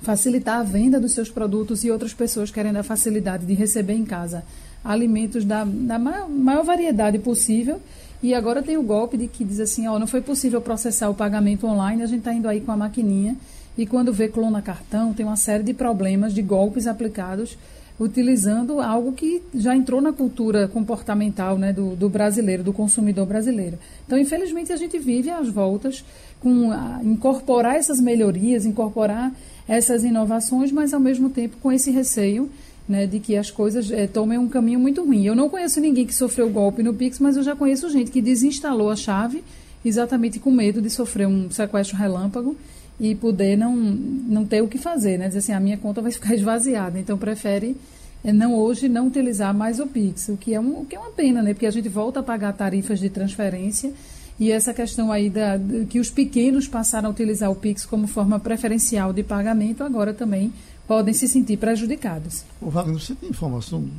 [0.00, 4.04] facilitar a venda dos seus produtos e outras pessoas querendo a facilidade de receber em
[4.04, 4.44] casa
[4.84, 7.80] alimentos da, da maior, maior variedade possível.
[8.22, 11.14] E agora tem o golpe de que diz assim, ó, não foi possível processar o
[11.14, 13.36] pagamento online, a gente está indo aí com a maquininha
[13.76, 17.56] e quando vê clona cartão, tem uma série de problemas, de golpes aplicados
[17.98, 23.78] utilizando algo que já entrou na cultura comportamental né, do, do, brasileiro, do consumidor brasileiro.
[24.04, 26.04] Então, infelizmente, a gente vive às voltas
[26.40, 29.32] com a, incorporar essas melhorias, incorporar
[29.68, 32.50] essas inovações, mas ao mesmo tempo com esse receio
[32.88, 35.24] né, de que as coisas é, tomem um caminho muito ruim.
[35.24, 38.20] Eu não conheço ninguém que sofreu golpe no Pix, mas eu já conheço gente que
[38.20, 39.44] desinstalou a chave
[39.84, 42.56] exatamente com medo de sofrer um sequestro relâmpago
[42.98, 45.26] e poder não, não ter o que fazer, né?
[45.26, 47.76] Dizer assim, a minha conta vai ficar esvaziada, então prefere
[48.24, 50.98] eh, não hoje não utilizar mais o Pix, o que é, um, o que é
[50.98, 51.52] uma pena, né?
[51.52, 53.92] Porque a gente volta a pagar tarifas de transferência
[54.38, 58.38] e essa questão aí da, que os pequenos passaram a utilizar o Pix como forma
[58.40, 60.52] preferencial de pagamento, agora também
[60.86, 62.44] podem se sentir prejudicados.
[62.60, 63.90] Ô Wagner, você tem informação do,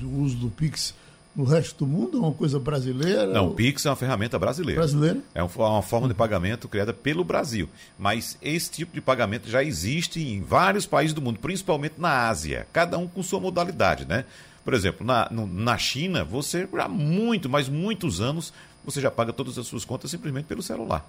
[0.00, 0.94] do uso do Pix
[1.34, 2.18] no resto do mundo?
[2.18, 3.26] É uma coisa brasileira?
[3.26, 4.80] Não, o Pix é uma ferramenta brasileira.
[4.80, 5.20] Brasileira?
[5.34, 7.68] É uma forma de pagamento criada pelo Brasil.
[7.98, 12.66] Mas esse tipo de pagamento já existe em vários países do mundo, principalmente na Ásia,
[12.72, 14.24] cada um com sua modalidade, né?
[14.64, 18.52] Por exemplo, na, na China, você há muito, mas muitos anos,
[18.84, 21.04] você já paga todas as suas contas simplesmente pelo celular.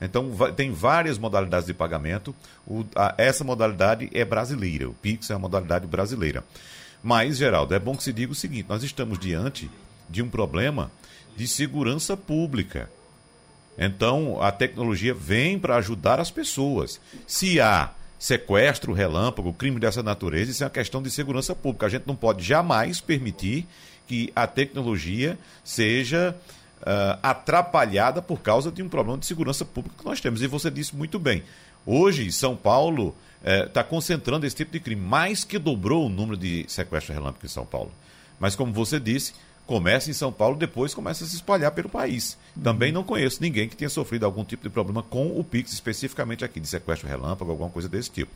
[0.00, 2.34] Então, tem várias modalidades de pagamento.
[2.66, 4.88] O, a, essa modalidade é brasileira.
[4.88, 6.42] O Pix é uma modalidade brasileira.
[7.02, 9.70] Mas, Geraldo, é bom que se diga o seguinte: nós estamos diante
[10.08, 10.90] de um problema
[11.36, 12.90] de segurança pública.
[13.78, 17.00] Então, a tecnologia vem para ajudar as pessoas.
[17.26, 21.86] Se há sequestro, relâmpago, crime dessa natureza, isso é uma questão de segurança pública.
[21.86, 23.66] A gente não pode jamais permitir
[24.06, 26.36] que a tecnologia seja
[26.82, 30.42] uh, atrapalhada por causa de um problema de segurança pública que nós temos.
[30.42, 31.42] E você disse muito bem.
[31.86, 36.36] Hoje, São Paulo está eh, concentrando esse tipo de crime, mais que dobrou o número
[36.36, 37.90] de sequestros relâmpagos em São Paulo.
[38.38, 39.34] Mas, como você disse,
[39.66, 42.36] começa em São Paulo, depois começa a se espalhar pelo país.
[42.62, 46.44] Também não conheço ninguém que tenha sofrido algum tipo de problema com o Pix, especificamente
[46.44, 48.32] aqui, de sequestro relâmpago, alguma coisa desse tipo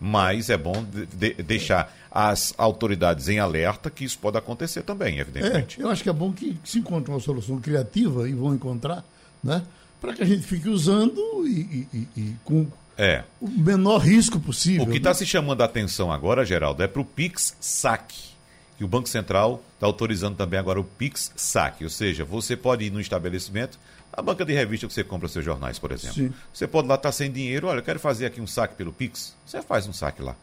[0.00, 5.18] mas é bom de, de, deixar as autoridades em alerta que isso pode acontecer também,
[5.18, 5.80] evidentemente.
[5.80, 9.04] É, eu acho que é bom que se encontre uma solução criativa e vão encontrar,
[9.42, 9.62] né?
[10.00, 12.66] Para que a gente fique usando e, e, e com
[12.98, 13.24] é.
[13.40, 14.84] o menor risco possível.
[14.84, 15.14] O que está né?
[15.14, 18.34] se chamando a atenção agora, Geraldo, é para o Pix Saque.
[18.78, 21.84] Que o Banco Central está autorizando também agora o Pix Saque.
[21.84, 23.78] Ou seja, você pode ir no estabelecimento,
[24.12, 26.16] a banca de revista que você compra seus jornais, por exemplo.
[26.16, 26.32] Sim.
[26.52, 28.92] Você pode lá estar tá sem dinheiro, olha, eu quero fazer aqui um saque pelo
[28.92, 29.34] Pix.
[29.44, 30.34] Você faz um saque lá.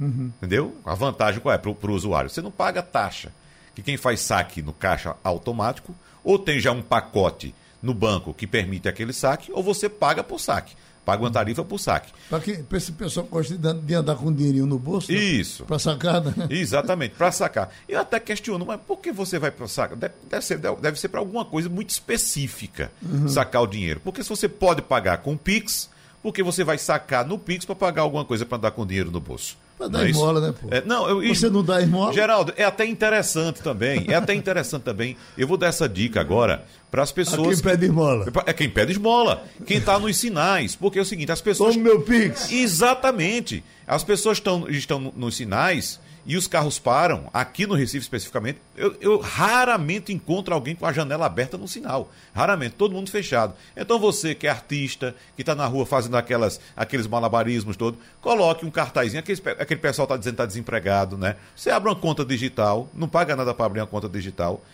[0.00, 0.32] Uhum.
[0.38, 0.76] Entendeu?
[0.84, 2.28] A vantagem qual é para o usuário?
[2.28, 3.32] Você não paga taxa.
[3.74, 8.46] Que quem faz saque no caixa automático, ou tem já um pacote no banco que
[8.46, 10.74] permite aquele saque, ou você paga por saque.
[11.04, 12.12] Paga uma tarifa por saque.
[12.28, 15.10] Para esse pessoal que gosta de andar com dinheirinho no bolso?
[15.10, 15.18] Né?
[15.18, 15.64] Isso.
[15.64, 16.32] Para sacar, né?
[16.48, 17.70] Exatamente, para sacar.
[17.88, 19.96] Eu até questiono, mas por que você vai para sacar?
[19.96, 23.26] Deve, deve ser, deve ser para alguma coisa muito específica uhum.
[23.26, 24.00] sacar o dinheiro.
[24.00, 25.90] Porque se você pode pagar com Pix,
[26.22, 29.10] por que você vai sacar no Pix para pagar alguma coisa para andar com dinheiro
[29.10, 29.56] no bolso?
[29.82, 30.68] Para dar é esmola, né, pô?
[30.70, 32.12] É, não, eu, Você não dá esmola?
[32.12, 34.04] Geraldo, é até interessante também.
[34.08, 35.16] É até interessante também.
[35.36, 37.58] Eu vou dar essa dica agora para as pessoas.
[37.58, 38.26] É quem pede esmola.
[38.46, 39.44] É quem pede esmola.
[39.66, 40.76] Quem está nos sinais.
[40.76, 41.74] Porque é o seguinte, as pessoas.
[41.74, 42.52] Como meu Pix.
[42.52, 43.64] Exatamente.
[43.84, 48.96] As pessoas estão, estão nos sinais e os carros param, aqui no Recife especificamente, eu,
[49.00, 52.12] eu, raramente encontro alguém com a janela aberta no sinal.
[52.32, 53.54] Raramente, todo mundo fechado.
[53.76, 58.64] Então você que é artista, que está na rua fazendo aquelas, aqueles malabarismos todos, coloque
[58.64, 59.18] um cartazinho.
[59.18, 61.34] Aquele, aquele pessoal está dizendo que está desempregado, né?
[61.56, 64.64] Você abre uma conta digital, não paga nada para abrir uma conta digital.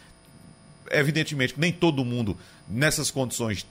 [0.91, 2.37] Evidentemente que nem todo mundo,
[2.69, 3.67] nessas condições,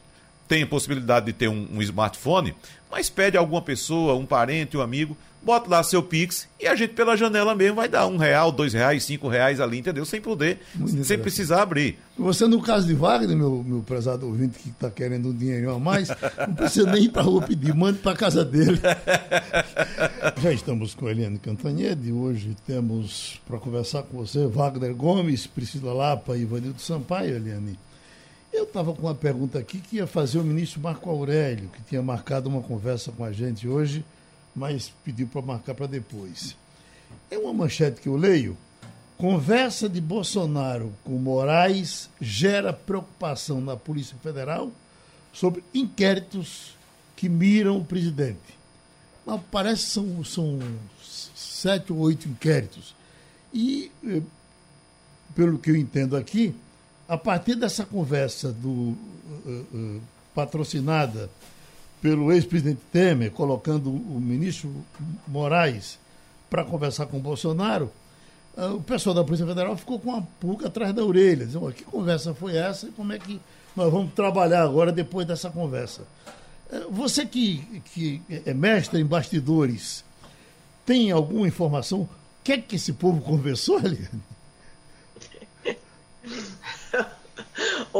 [0.48, 2.56] tem a possibilidade de ter um, um smartphone,
[2.90, 5.16] mas pede a alguma pessoa, um parente, um amigo,
[5.48, 8.74] bota lá seu Pix e a gente pela janela mesmo vai dar um real, dois
[8.74, 10.06] reais, cinco reais ali, entendeu?
[10.06, 11.98] Sem poder, Muito sem precisar abrir.
[12.18, 15.80] Você, no caso de Wagner, meu, meu prezado ouvinte que está querendo um dinheiro a
[15.80, 16.10] mais,
[16.46, 18.78] não precisa nem ir para a rua pedir, mande para casa dele.
[20.44, 25.94] Já estamos com a Eliane Cantanhede, hoje temos para conversar com você Wagner Gomes, Priscila
[25.94, 27.80] Lapa e Ivanildo Sampaio, Eliane.
[28.52, 32.02] Eu estava com uma pergunta aqui que ia fazer o ministro Marco Aurélio, que tinha
[32.02, 34.04] marcado uma conversa com a gente hoje,
[34.58, 36.58] mas pediu para marcar para depois.
[37.30, 38.58] É uma manchete que eu leio.
[39.18, 44.72] Conversa de Bolsonaro com Moraes gera preocupação na Polícia Federal
[45.32, 46.76] sobre inquéritos
[47.16, 48.58] que miram o presidente.
[49.26, 50.60] Mas parece que são, são
[51.36, 52.96] sete ou oito inquéritos.
[53.54, 54.22] E, eh,
[55.36, 56.54] pelo que eu entendo aqui,
[57.08, 58.98] a partir dessa conversa do, uh,
[59.74, 60.02] uh,
[60.36, 61.30] patrocinada
[62.02, 64.74] pelo ex-presidente Temer, colocando o ministro
[65.28, 66.00] Moraes
[66.50, 67.92] para conversar com o Bolsonaro,
[68.56, 71.84] uh, o pessoal da Polícia Federal ficou com uma pulga atrás da orelha, dizendo, que
[71.84, 73.40] conversa foi essa e como é que
[73.76, 76.04] nós vamos trabalhar agora depois dessa conversa.
[76.90, 80.04] Você que, que é mestre em bastidores,
[80.86, 82.02] tem alguma informação?
[82.02, 82.10] O
[82.44, 84.22] que é que esse povo conversou, Eliane?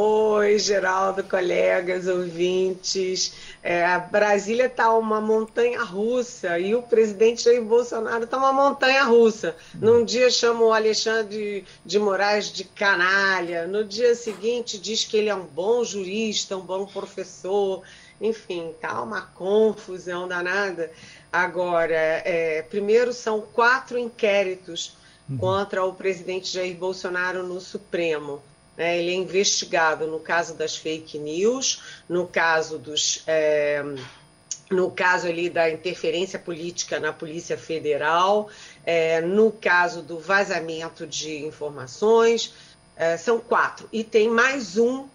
[0.00, 3.32] Oi, Geraldo, colegas, ouvintes.
[3.60, 9.56] É, Brasília está uma montanha russa e o presidente Jair Bolsonaro está uma montanha russa.
[9.74, 15.30] Num dia chama o Alexandre de Moraes de canalha, no dia seguinte diz que ele
[15.30, 17.82] é um bom jurista, um bom professor.
[18.20, 20.92] Enfim, tá uma confusão danada.
[21.32, 24.96] Agora, é, primeiro são quatro inquéritos
[25.28, 25.38] uhum.
[25.38, 28.40] contra o presidente Jair Bolsonaro no Supremo.
[28.78, 29.00] Né?
[29.00, 33.24] Ele é investigado no caso das fake news, no caso dos.
[33.26, 33.84] É,
[34.70, 38.50] no caso ali da interferência política na Polícia Federal,
[38.84, 42.52] é, no caso do vazamento de informações,
[42.94, 43.88] é, são quatro.
[43.90, 45.08] E tem mais um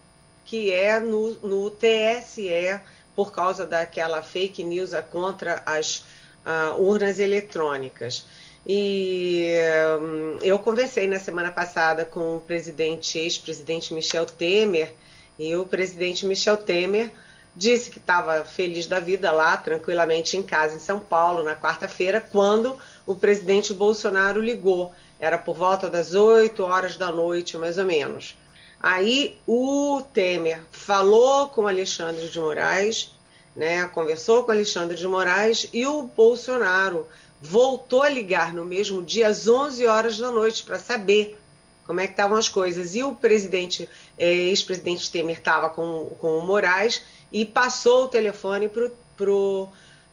[0.44, 2.80] que é no, no TSE,
[3.16, 6.04] por causa daquela fake news contra as
[6.46, 8.26] uh, urnas eletrônicas.
[8.66, 9.56] E
[10.00, 14.94] hum, eu conversei na semana passada com o presidente, ex-presidente Michel Temer,
[15.38, 17.12] e o presidente Michel Temer
[17.56, 22.22] disse que estava feliz da vida lá, tranquilamente em casa em São Paulo, na quarta-feira,
[22.22, 24.94] quando o presidente Bolsonaro ligou.
[25.20, 28.38] Era por volta das 8 horas da noite, mais ou menos.
[28.82, 33.14] Aí o Temer falou com Alexandre de Moraes,
[33.56, 37.08] né, conversou com Alexandre de Moraes e o Bolsonaro
[37.44, 41.38] voltou a ligar no mesmo dia às 11 horas da noite para saber
[41.86, 42.96] como é que estavam as coisas.
[42.96, 48.70] E o presidente, eh, ex-presidente Temer estava com, com o Moraes e passou o telefone
[48.70, 49.70] para o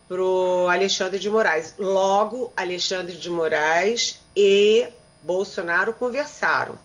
[0.09, 1.74] pro Alexandre de Moraes.
[1.78, 4.89] Logo, Alexandre de Moraes e
[5.22, 6.76] Bolsonaro conversaram.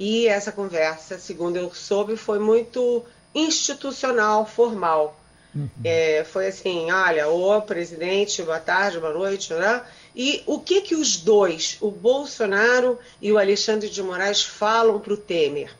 [0.00, 5.16] E essa conversa, segundo eu soube, foi muito institucional, formal.
[5.56, 5.70] Uhum.
[5.82, 9.82] É, foi assim, olha, o presidente, boa tarde, boa noite, né?
[10.14, 15.14] E o que que os dois, o Bolsonaro e o Alexandre de Moraes, falam para
[15.14, 15.74] o Temer?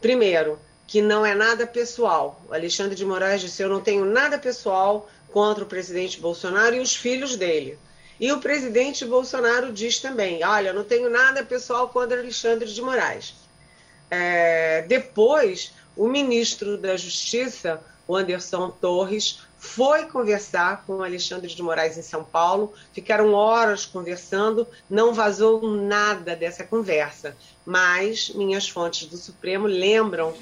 [0.00, 2.42] Primeiro, que não é nada pessoal.
[2.48, 6.80] O Alexandre de Moraes disse: Eu não tenho nada pessoal contra o presidente Bolsonaro e
[6.80, 7.78] os filhos dele.
[8.18, 13.34] E o presidente Bolsonaro diz também: Olha, não tenho nada pessoal contra Alexandre de Moraes.
[14.10, 21.62] É, depois, o ministro da Justiça, o Anderson Torres, foi conversar com o Alexandre de
[21.62, 29.06] Moraes em São Paulo, ficaram horas conversando, não vazou nada dessa conversa, mas minhas fontes
[29.06, 30.34] do Supremo lembram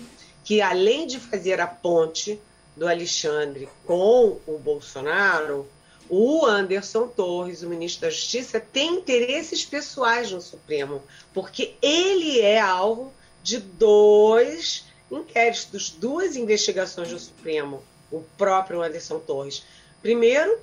[0.42, 2.40] que, além de fazer a ponte
[2.74, 5.68] do Alexandre com o Bolsonaro,
[6.08, 11.02] o Anderson Torres, o ministro da Justiça, tem interesses pessoais no Supremo,
[11.34, 13.12] porque ele é alvo
[13.42, 19.64] de dois inquéritos, duas investigações do Supremo, o próprio Anderson Torres.
[20.02, 20.59] Primeiro,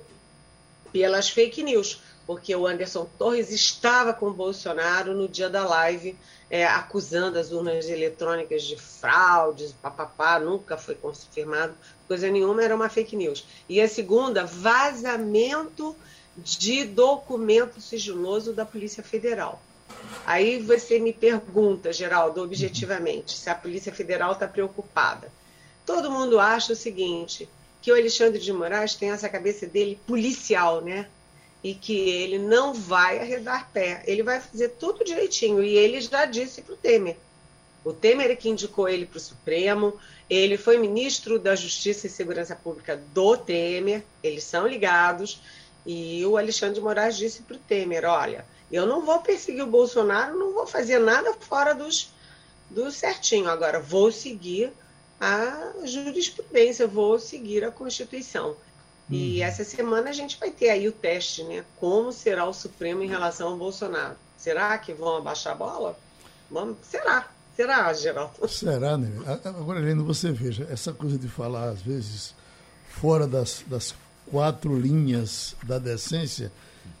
[0.92, 6.16] pelas fake news, porque o Anderson Torres estava com o Bolsonaro no dia da live,
[6.50, 11.74] é, acusando as urnas eletrônicas de fraudes, papapá, nunca foi confirmado,
[12.06, 13.44] coisa nenhuma, era uma fake news.
[13.68, 15.96] E a segunda, vazamento
[16.36, 19.60] de documento sigiloso da Polícia Federal.
[20.24, 25.30] Aí você me pergunta, Geraldo, objetivamente, se a Polícia Federal está preocupada.
[25.84, 27.48] Todo mundo acha o seguinte,
[27.80, 31.06] que o Alexandre de Moraes tem essa cabeça dele policial, né?
[31.62, 34.02] E que ele não vai arredar pé.
[34.06, 35.62] Ele vai fazer tudo direitinho.
[35.62, 37.16] E ele já disse para o Temer.
[37.84, 39.94] O Temer é que indicou ele para o Supremo.
[40.28, 44.02] Ele foi ministro da Justiça e Segurança Pública do Temer.
[44.20, 45.40] Eles são ligados.
[45.86, 49.70] E o Alexandre de Moraes disse para o Temer: olha, eu não vou perseguir o
[49.70, 52.12] Bolsonaro, não vou fazer nada fora dos,
[52.70, 53.48] do certinho.
[53.48, 54.72] Agora, vou seguir
[55.20, 58.56] a jurisprudência, vou seguir a Constituição.
[59.08, 59.46] E uhum.
[59.46, 61.64] essa semana a gente vai ter aí o teste, né?
[61.76, 64.16] Como será o Supremo em relação ao Bolsonaro?
[64.36, 65.98] Será que vão abaixar a bola?
[66.50, 67.28] Vamos, será.
[67.54, 68.48] Será, Geraldo?
[68.48, 69.10] Será, né?
[69.44, 72.34] Agora, Helena, você veja, essa coisa de falar, às vezes,
[72.86, 73.94] fora das, das
[74.30, 76.52] quatro linhas da decência,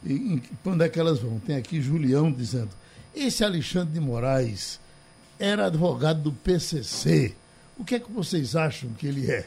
[0.04, 1.38] e, para onde é que elas vão?
[1.40, 2.70] Tem aqui Julião dizendo:
[3.14, 4.78] esse Alexandre de Moraes
[5.38, 7.34] era advogado do PCC.
[7.78, 9.46] O que é que vocês acham que ele é?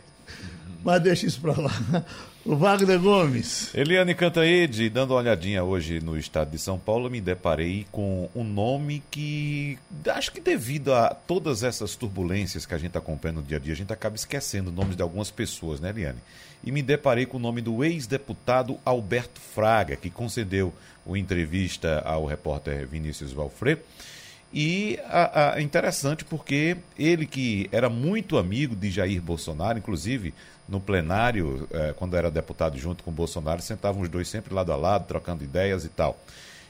[0.83, 2.05] Mas deixa isso para lá.
[2.49, 3.69] O Wagner Gomes.
[3.75, 8.43] Eliane Cantaede, dando uma olhadinha hoje no estado de São Paulo, me deparei com um
[8.43, 9.77] nome que
[10.07, 13.73] acho que devido a todas essas turbulências que a gente acompanha no dia a dia,
[13.73, 16.17] a gente acaba esquecendo nomes de algumas pessoas, né, Eliane?
[16.63, 20.73] E me deparei com o nome do ex-deputado Alberto Fraga, que concedeu
[21.05, 23.77] uma entrevista ao repórter Vinícius Valfre.
[24.51, 30.33] E a, interessante porque ele que era muito amigo de Jair Bolsonaro, inclusive
[30.69, 34.75] no plenário, eh, quando era deputado junto com Bolsonaro, sentavam os dois sempre lado a
[34.75, 36.19] lado, trocando ideias e tal.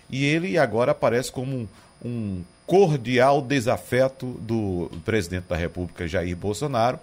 [0.09, 1.67] E ele agora aparece como um,
[2.03, 6.99] um cordial desafeto do presidente da República, Jair Bolsonaro,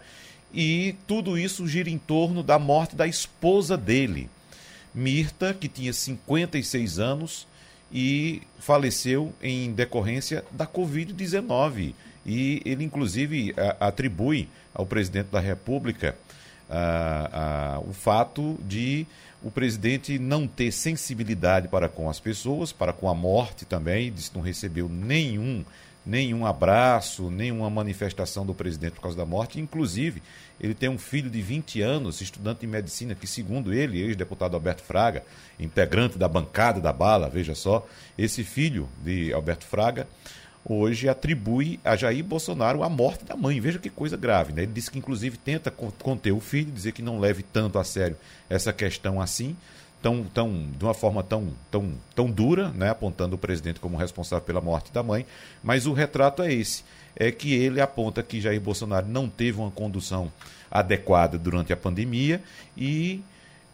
[0.53, 4.31] e tudo isso gira em torno da morte da esposa dele,
[4.95, 7.47] Mirta, que tinha 56 anos
[7.93, 11.95] e faleceu em decorrência da Covid-19.
[12.25, 16.17] E ele, inclusive, atribui ao presidente da República
[16.69, 19.07] ah, ah, o fato de
[19.43, 24.31] o presidente não ter sensibilidade para com as pessoas, para com a morte também, disse
[24.31, 25.65] que não recebeu nenhum,
[26.05, 29.61] nenhum abraço, nenhuma manifestação do presidente por causa da morte.
[29.61, 30.23] Inclusive,
[30.61, 34.83] ele tem um filho de 20 anos, estudante de medicina, que, segundo ele, ex-deputado Alberto
[34.83, 35.23] Fraga,
[35.61, 37.87] integrante da bancada da bala, veja só,
[38.19, 40.09] esse filho de Alberto Fraga
[40.69, 43.61] hoje atribui a Jair Bolsonaro a morte da mãe.
[43.61, 44.63] Veja que coisa grave, né?
[44.65, 48.17] Ele disse que inclusive tenta conter o filho, dizer que não leve tanto a sério
[48.51, 49.57] essa questão assim,
[50.03, 54.45] tão, tão, de uma forma tão, tão, tão dura, né, apontando o presidente como responsável
[54.45, 55.25] pela morte da mãe,
[55.63, 59.71] mas o retrato é esse, é que ele aponta que Jair Bolsonaro não teve uma
[59.71, 60.31] condução
[60.71, 62.43] adequada durante a pandemia
[62.77, 63.23] e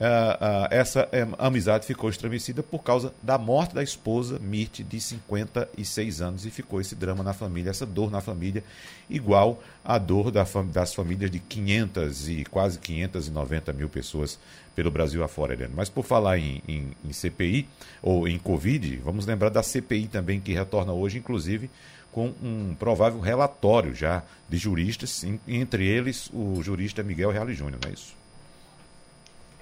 [0.01, 5.01] uh, uh, essa uh, amizade ficou estremecida por causa da morte da esposa Mirte, de
[5.01, 8.65] 56 anos, e ficou esse drama na família, essa dor na família,
[9.09, 14.39] igual à dor da fam das famílias de 500 e quase 590 mil pessoas
[14.75, 15.73] pelo Brasil afora, Helena.
[15.75, 17.69] Mas por falar em, em, em CPI
[18.03, 21.71] ou em Covid, vamos lembrar da CPI também que retorna hoje, inclusive
[22.13, 27.91] com um provável relatório já de juristas, entre eles o jurista Miguel Reale Júnior, não
[27.91, 28.22] é isso?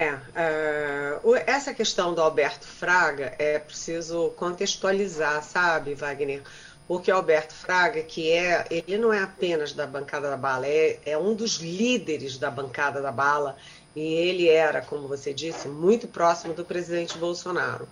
[0.00, 6.42] É, uh, essa questão do Alberto Fraga é preciso contextualizar, sabe, Wagner?
[6.88, 10.98] Porque o Alberto Fraga, que é, ele não é apenas da bancada da bala, é,
[11.04, 13.58] é um dos líderes da bancada da bala,
[13.94, 17.86] e ele era, como você disse, muito próximo do presidente Bolsonaro.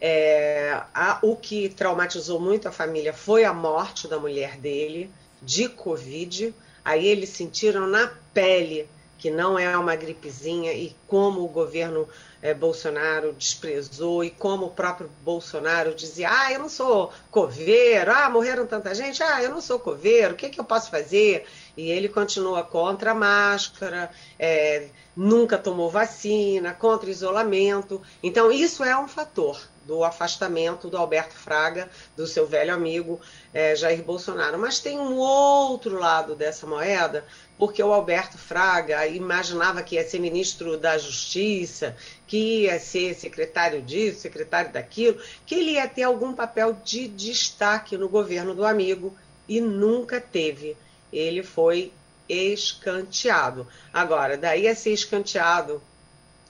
[0.00, 5.10] É, a, o que traumatizou muito a família foi a morte da mulher dele,
[5.42, 6.54] de Covid.
[6.84, 8.88] Aí eles sentiram na pele
[9.18, 12.08] que não é uma gripezinha e como o governo
[12.40, 18.30] é, Bolsonaro desprezou e como o próprio Bolsonaro dizia: ah, eu não sou coveiro, ah,
[18.30, 21.44] morreram tanta gente, ah, eu não sou coveiro, o que, que eu posso fazer?
[21.76, 28.00] E ele continua contra a máscara, é, nunca tomou vacina, contra isolamento.
[28.22, 33.18] Então, isso é um fator do afastamento do Alberto Fraga, do seu velho amigo
[33.54, 34.58] é, Jair Bolsonaro.
[34.58, 37.24] Mas tem um outro lado dessa moeda,
[37.58, 41.96] porque o Alberto Fraga imaginava que ia ser ministro da Justiça,
[42.26, 47.96] que ia ser secretário disso, secretário daquilo, que ele ia ter algum papel de destaque
[47.96, 49.14] no governo do amigo
[49.48, 50.76] e nunca teve.
[51.12, 51.92] Ele foi
[52.28, 53.66] escanteado.
[53.92, 55.82] Agora, daí a ser escanteado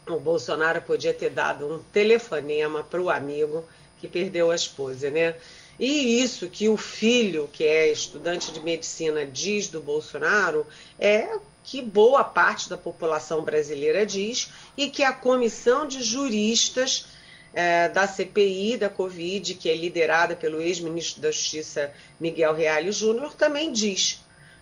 [0.06, 3.64] o Bolsonaro podia ter dado um telefonema para o amigo
[4.00, 5.34] que perdeu a esposa, né?
[5.78, 10.66] E isso que o filho, que é estudante de medicina, diz do Bolsonaro
[10.98, 17.06] é que boa parte da população brasileira diz e que a comissão de juristas
[17.52, 23.34] é, da CPI da Covid, que é liderada pelo ex-ministro da Justiça Miguel Reale Júnior,
[23.34, 24.20] também diz.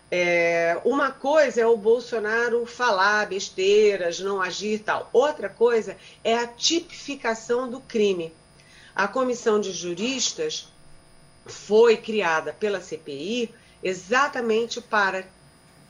[0.09, 5.09] É, uma coisa é o Bolsonaro falar besteiras, não agir tal.
[5.11, 8.31] Outra coisa é a tipificação do crime.
[8.95, 10.67] A comissão de juristas
[11.47, 13.49] foi criada pela CPI
[13.83, 15.25] exatamente para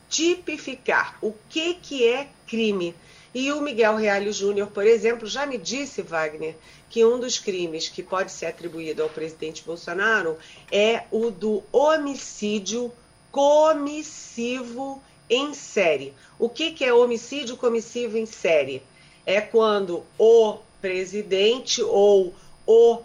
[0.09, 2.95] tipificar o que, que é crime.
[3.33, 6.55] E o Miguel Reale Júnior, por exemplo, já me disse, Wagner,
[6.89, 10.37] que um dos crimes que pode ser atribuído ao presidente Bolsonaro
[10.71, 12.91] é o do homicídio
[13.31, 16.13] comissivo em série.
[16.39, 18.81] O que, que é homicídio comissivo em série?
[19.25, 22.33] É quando o presidente ou
[22.65, 23.01] o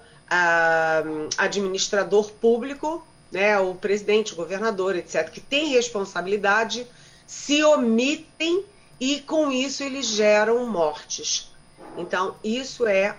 [1.37, 6.87] administrador público, né, o presidente, o governador, etc., que tem responsabilidade,
[7.26, 8.64] se omitem
[9.01, 11.51] e com isso eles geram mortes.
[11.97, 13.16] Então, isso é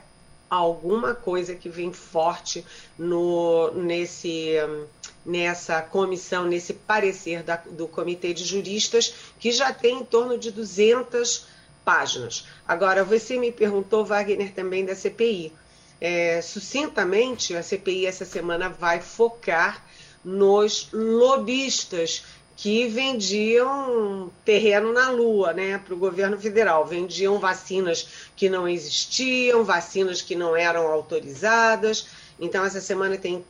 [0.50, 2.66] alguma coisa que vem forte
[2.98, 4.56] no, nesse
[5.26, 10.52] nessa comissão, nesse parecer da, do Comitê de Juristas, que já tem em torno de
[10.52, 11.48] 200
[11.84, 12.46] páginas.
[12.68, 15.54] Agora, você me perguntou, Wagner, também da CPI.
[16.06, 19.86] É, sucintamente, a CPI essa semana vai focar
[20.22, 22.26] nos lobistas
[22.58, 26.86] que vendiam terreno na Lua né, para o governo federal.
[26.86, 32.08] Vendiam vacinas que não existiam, vacinas que não eram autorizadas.
[32.38, 33.42] Então, essa semana tem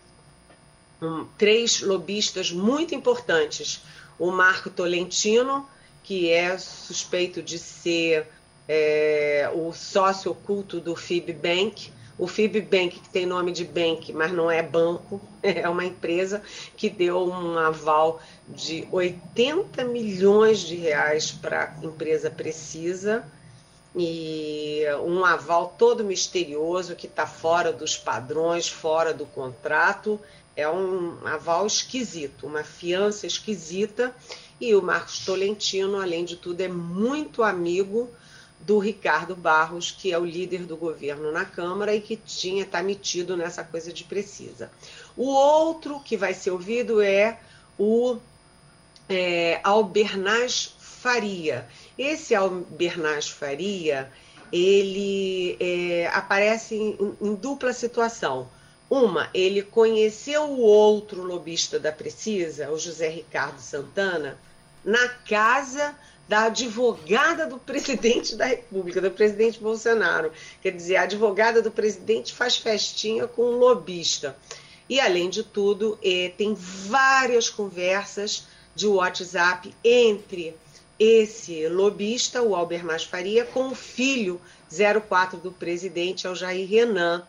[1.02, 3.82] um, três lobistas muito importantes.
[4.20, 5.68] O Marco Tolentino,
[6.04, 8.28] que é suspeito de ser
[8.68, 11.92] é, o sócio oculto do FIBBank.
[12.18, 16.42] O FIBBank, que tem nome de bank, mas não é banco, é uma empresa
[16.78, 23.26] que deu um aval de 80 milhões de reais para a empresa Precisa
[23.96, 30.20] e um aval todo misterioso que está fora dos padrões, fora do contrato
[30.56, 34.16] é um aval esquisito, uma fiança esquisita.
[34.62, 38.10] E o Marcos Tolentino, além de tudo, é muito amigo
[38.66, 42.82] do Ricardo Barros, que é o líder do governo na Câmara e que tinha tá
[42.82, 44.72] metido nessa coisa de precisa.
[45.18, 47.40] O outro que vai ser ouvido é
[47.78, 48.18] o
[49.10, 51.68] é, Albernaz Faria.
[51.98, 54.12] Esse Albernaz Faria,
[54.52, 58.48] ele é, aparece em, em dupla situação
[58.90, 64.38] uma, ele conheceu o outro lobista da Precisa, o José Ricardo Santana,
[64.86, 65.96] na casa
[66.28, 70.32] da advogada do presidente da República, do presidente Bolsonaro.
[70.62, 74.36] Quer dizer, a advogada do presidente faz festinha com um lobista.
[74.90, 78.46] E, além de tudo, eh, tem várias conversas
[78.76, 80.56] de WhatsApp entre
[81.00, 87.28] esse lobista, o Albermaz Faria, com o filho 04 do presidente, é o Jair Renan.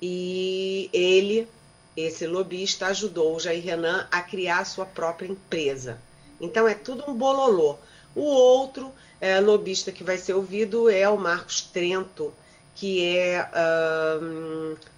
[0.00, 1.48] E ele,
[1.96, 5.98] esse lobista, ajudou o Jair Renan a criar sua própria empresa.
[6.40, 7.78] Então é tudo um bololô.
[8.14, 12.32] O outro é, lobista que vai ser ouvido é o Marcos Trento,
[12.74, 13.48] que é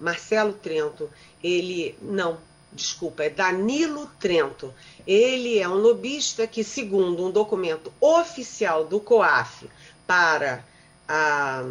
[0.01, 1.09] Marcelo Trento.
[1.43, 2.39] Ele, não,
[2.73, 4.73] desculpa, é Danilo Trento.
[5.07, 9.69] Ele é um lobista que, segundo um documento oficial do COAF
[10.07, 10.64] para
[11.09, 11.62] a,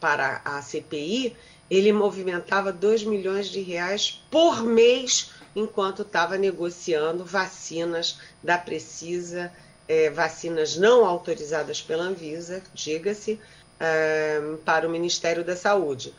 [0.00, 1.36] para a CPI,
[1.70, 9.52] ele movimentava 2 milhões de reais por mês enquanto estava negociando vacinas da Precisa
[9.88, 13.40] é, vacinas não autorizadas pela Anvisa, diga-se,
[13.80, 16.12] é, para o Ministério da Saúde.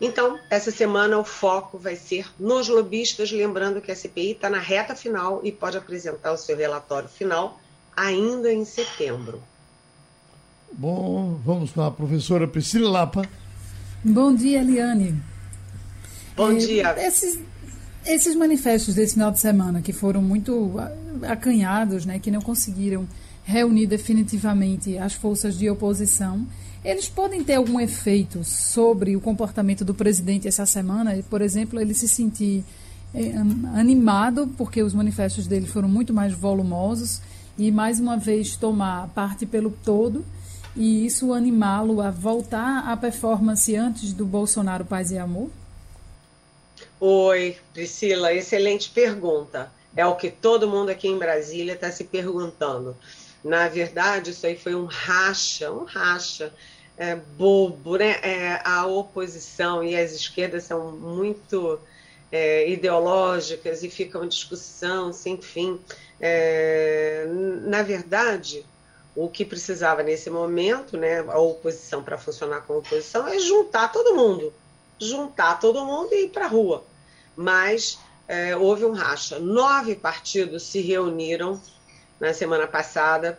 [0.00, 4.58] Então, essa semana o foco vai ser nos lobistas, lembrando que a CPI está na
[4.58, 7.60] reta final e pode apresentar o seu relatório final
[7.96, 9.42] ainda em setembro.
[10.72, 13.22] Bom, vamos a professora Priscila Lapa.
[14.02, 15.22] Bom dia, Eliane.
[16.36, 17.06] Bom é, dia.
[17.06, 17.38] Esses,
[18.06, 20.74] esses manifestos desse final de semana, que foram muito
[21.22, 23.06] acanhados, né, que não conseguiram
[23.44, 26.46] reunir definitivamente as forças de oposição,
[26.84, 31.18] eles podem ter algum efeito sobre o comportamento do presidente essa semana?
[31.30, 32.62] Por exemplo, ele se sentir
[33.14, 33.32] eh,
[33.74, 37.22] animado, porque os manifestos dele foram muito mais volumosos,
[37.56, 40.24] e mais uma vez tomar parte pelo todo,
[40.76, 45.50] e isso animá-lo a voltar à performance antes do Bolsonaro Paz e Amor?
[47.00, 49.70] Oi, Priscila, excelente pergunta.
[49.96, 52.96] É o que todo mundo aqui em Brasília está se perguntando.
[53.42, 56.52] Na verdade, isso aí foi um racha, um racha
[56.96, 58.18] é, bobo, né?
[58.22, 61.78] É, a oposição e as esquerdas são muito
[62.32, 65.78] é, ideológicas e ficam em discussão sem fim.
[66.20, 67.26] É,
[67.62, 68.64] na verdade,
[69.14, 74.16] o que precisava nesse momento, né, a oposição para funcionar como oposição, é juntar todo
[74.16, 74.52] mundo,
[74.98, 76.84] juntar todo mundo e ir para a rua
[77.36, 79.38] mas é, houve um racha.
[79.38, 81.60] Nove partidos se reuniram
[82.18, 83.38] na semana passada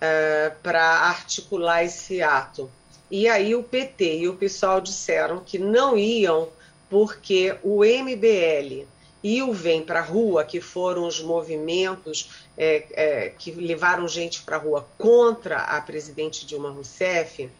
[0.00, 2.70] é, para articular esse ato.
[3.10, 6.48] E aí o PT e o PSOL disseram que não iam
[6.90, 8.86] porque o MBL
[9.22, 14.42] e o Vem para a Rua, que foram os movimentos é, é, que levaram gente
[14.42, 17.50] para a rua contra a presidente Dilma Rousseff,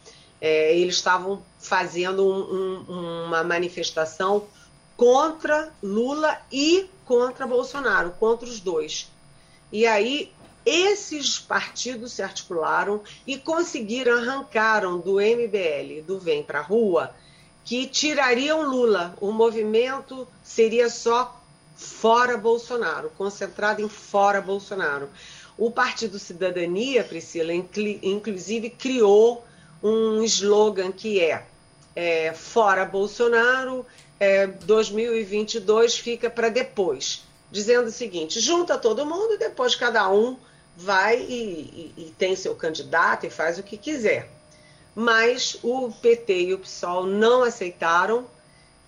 [0.46, 4.44] é, eles estavam fazendo um, um, uma manifestação
[4.96, 9.10] contra Lula e contra Bolsonaro, contra os dois.
[9.72, 10.32] E aí
[10.64, 17.12] esses partidos se articularam e conseguiram arrancaram do MBL, do Vem para a Rua,
[17.64, 19.14] que tirariam Lula.
[19.20, 21.40] O movimento seria só
[21.74, 25.08] fora Bolsonaro, concentrado em fora Bolsonaro.
[25.58, 29.45] O Partido Cidadania, Priscila, inclusive criou
[29.86, 31.44] um slogan que é,
[31.94, 33.86] é fora Bolsonaro,
[34.18, 40.36] é, 2022 fica para depois, dizendo o seguinte: junta todo mundo e depois cada um
[40.76, 44.30] vai e, e, e, tem seu candidato e faz o que quiser.
[44.94, 48.26] Mas o PT e o PSOL não aceitaram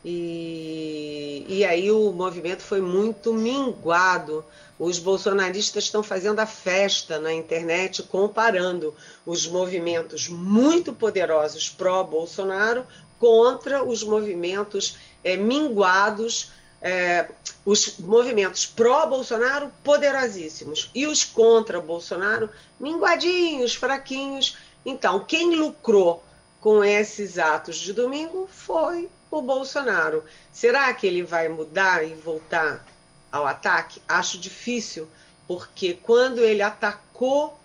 [0.05, 4.45] e, e aí o movimento foi muito minguado.
[4.79, 8.95] Os bolsonaristas estão fazendo a festa na internet, comparando
[9.27, 12.87] os movimentos muito poderosos pró-Bolsonaro
[13.19, 17.29] contra os movimentos é, minguados, é,
[17.65, 24.57] os movimentos pró-Bolsonaro poderosíssimos e os contra-Bolsonaro minguadinhos, fraquinhos.
[24.87, 26.23] Então, quem lucrou
[26.61, 30.25] com esses atos de domingo foi o Bolsonaro.
[30.53, 32.85] Será que ele vai mudar e voltar
[33.31, 34.01] ao ataque?
[34.09, 35.09] Acho difícil,
[35.47, 37.59] porque quando ele atacou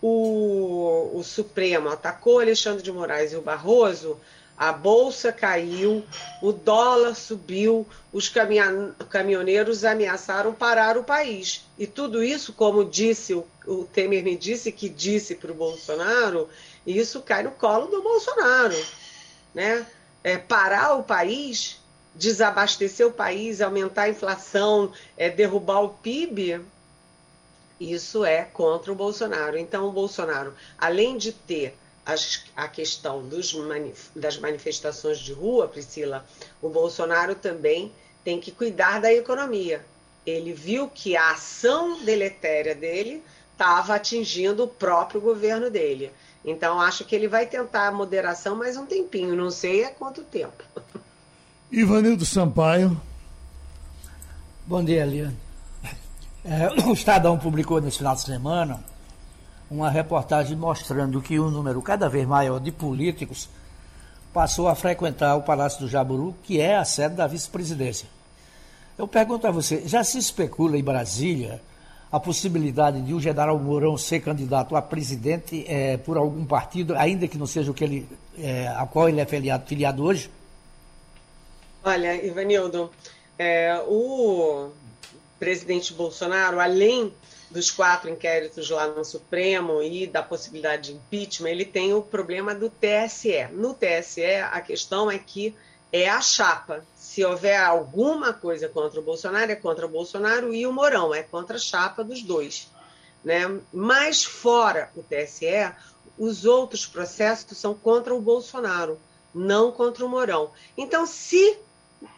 [0.00, 4.18] o, o Supremo, atacou Alexandre de Moraes e o Barroso,
[4.58, 6.04] a bolsa caiu,
[6.42, 8.28] o dólar subiu, os
[9.08, 11.64] caminhoneiros ameaçaram parar o país.
[11.78, 16.48] E tudo isso, como disse o, o Temer me disse que disse para o Bolsonaro,
[16.84, 18.74] isso cai no colo do Bolsonaro,
[19.54, 19.86] né?
[20.22, 21.78] É, parar o país,
[22.14, 26.60] desabastecer o país, aumentar a inflação, é, derrubar o PIB,
[27.80, 29.56] isso é contra o Bolsonaro.
[29.56, 33.54] Então, o Bolsonaro, além de ter as, a questão dos
[34.16, 36.26] das manifestações de rua, Priscila,
[36.60, 37.92] o Bolsonaro também
[38.24, 39.84] tem que cuidar da economia.
[40.26, 46.10] Ele viu que a ação deletéria dele estava atingindo o próprio governo dele.
[46.44, 50.22] Então, acho que ele vai tentar a moderação mais um tempinho, não sei é quanto
[50.22, 50.64] tempo.
[51.70, 52.98] Ivanildo Sampaio.
[54.66, 55.36] Bom dia, Eliane.
[56.44, 58.82] É, o Estadão publicou nesse final de semana
[59.70, 63.48] uma reportagem mostrando que um número cada vez maior de políticos
[64.32, 68.08] passou a frequentar o Palácio do Jaburu, que é a sede da vice-presidência.
[68.96, 71.60] Eu pergunto a você, já se especula em Brasília
[72.10, 77.28] a possibilidade de o general Mourão ser candidato a presidente é, por algum partido, ainda
[77.28, 80.30] que não seja o que ele, é, a qual ele é filiado, filiado hoje?
[81.84, 82.90] Olha, Ivanildo,
[83.38, 84.70] é, o
[85.38, 87.12] presidente Bolsonaro, além
[87.50, 92.54] dos quatro inquéritos lá no Supremo e da possibilidade de impeachment, ele tem o problema
[92.54, 93.48] do TSE.
[93.52, 95.54] No TSE, a questão é que
[95.92, 96.84] é a chapa.
[96.96, 101.22] Se houver alguma coisa contra o Bolsonaro, é contra o Bolsonaro e o Mourão, é
[101.22, 102.70] contra a chapa dos dois.
[103.24, 103.60] Né?
[103.72, 105.72] Mas fora o TSE,
[106.18, 108.98] os outros processos são contra o Bolsonaro,
[109.34, 110.50] não contra o Mourão.
[110.76, 111.58] Então, se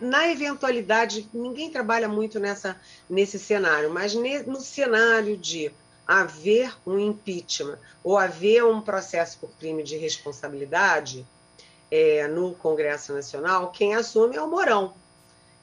[0.00, 5.72] na eventualidade, ninguém trabalha muito nessa, nesse cenário, mas ne, no cenário de
[6.06, 11.26] haver um impeachment ou haver um processo por crime de responsabilidade
[11.91, 14.95] é, no Congresso Nacional, quem assume é o Mourão.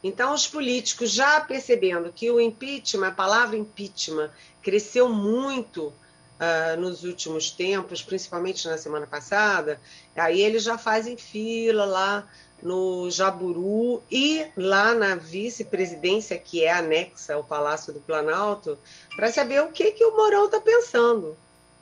[0.03, 4.29] Então, os políticos já percebendo que o impeachment, a palavra impeachment,
[4.61, 9.79] cresceu muito uh, nos últimos tempos, principalmente na semana passada,
[10.15, 12.27] aí eles já fazem fila lá
[12.61, 18.77] no Jaburu e lá na vice-presidência, que é anexa ao Palácio do Planalto,
[19.15, 21.37] para saber o que, que o Mourão está pensando.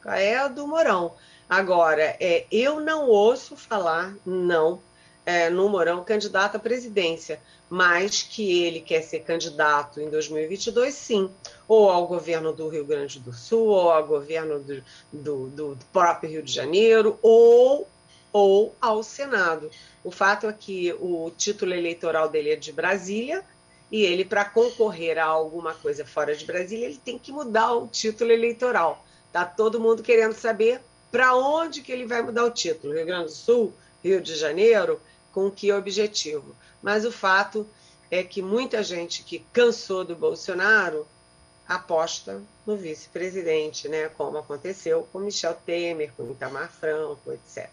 [0.06, 1.14] É a do Mourão.
[1.50, 4.82] Agora, é, eu não ouço falar, não,
[5.26, 7.40] é, no Mourão candidato à presidência,
[7.70, 11.30] mas que ele quer ser candidato em 2022, sim,
[11.68, 16.30] ou ao governo do Rio Grande do Sul, ou ao governo do, do, do próprio
[16.30, 17.88] Rio de Janeiro, ou
[18.32, 19.72] ou ao Senado.
[20.04, 23.42] O fato é que o título eleitoral dele é de Brasília
[23.90, 27.88] e ele, para concorrer a alguma coisa fora de Brasília, ele tem que mudar o
[27.88, 29.06] título eleitoral.
[29.32, 30.82] Tá todo mundo querendo saber
[31.12, 32.94] para onde que ele vai mudar o título.
[32.94, 35.00] Rio Grande do Sul, Rio de Janeiro,
[35.32, 36.56] com que objetivo?
[36.82, 37.68] Mas o fato
[38.12, 41.08] é que muita gente que cansou do Bolsonaro
[41.68, 44.10] aposta no vice-presidente, né?
[44.10, 47.70] Como aconteceu com Michel Temer, com Itamar Franco, etc.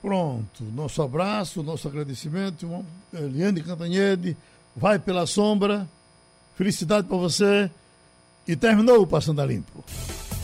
[0.00, 2.84] Pronto, nosso abraço, nosso agradecimento.
[3.12, 4.36] Eliane Cantanhede,
[4.76, 5.88] vai pela sombra.
[6.54, 7.70] Felicidade para você.
[8.46, 9.84] E terminou o Passando a Limpo.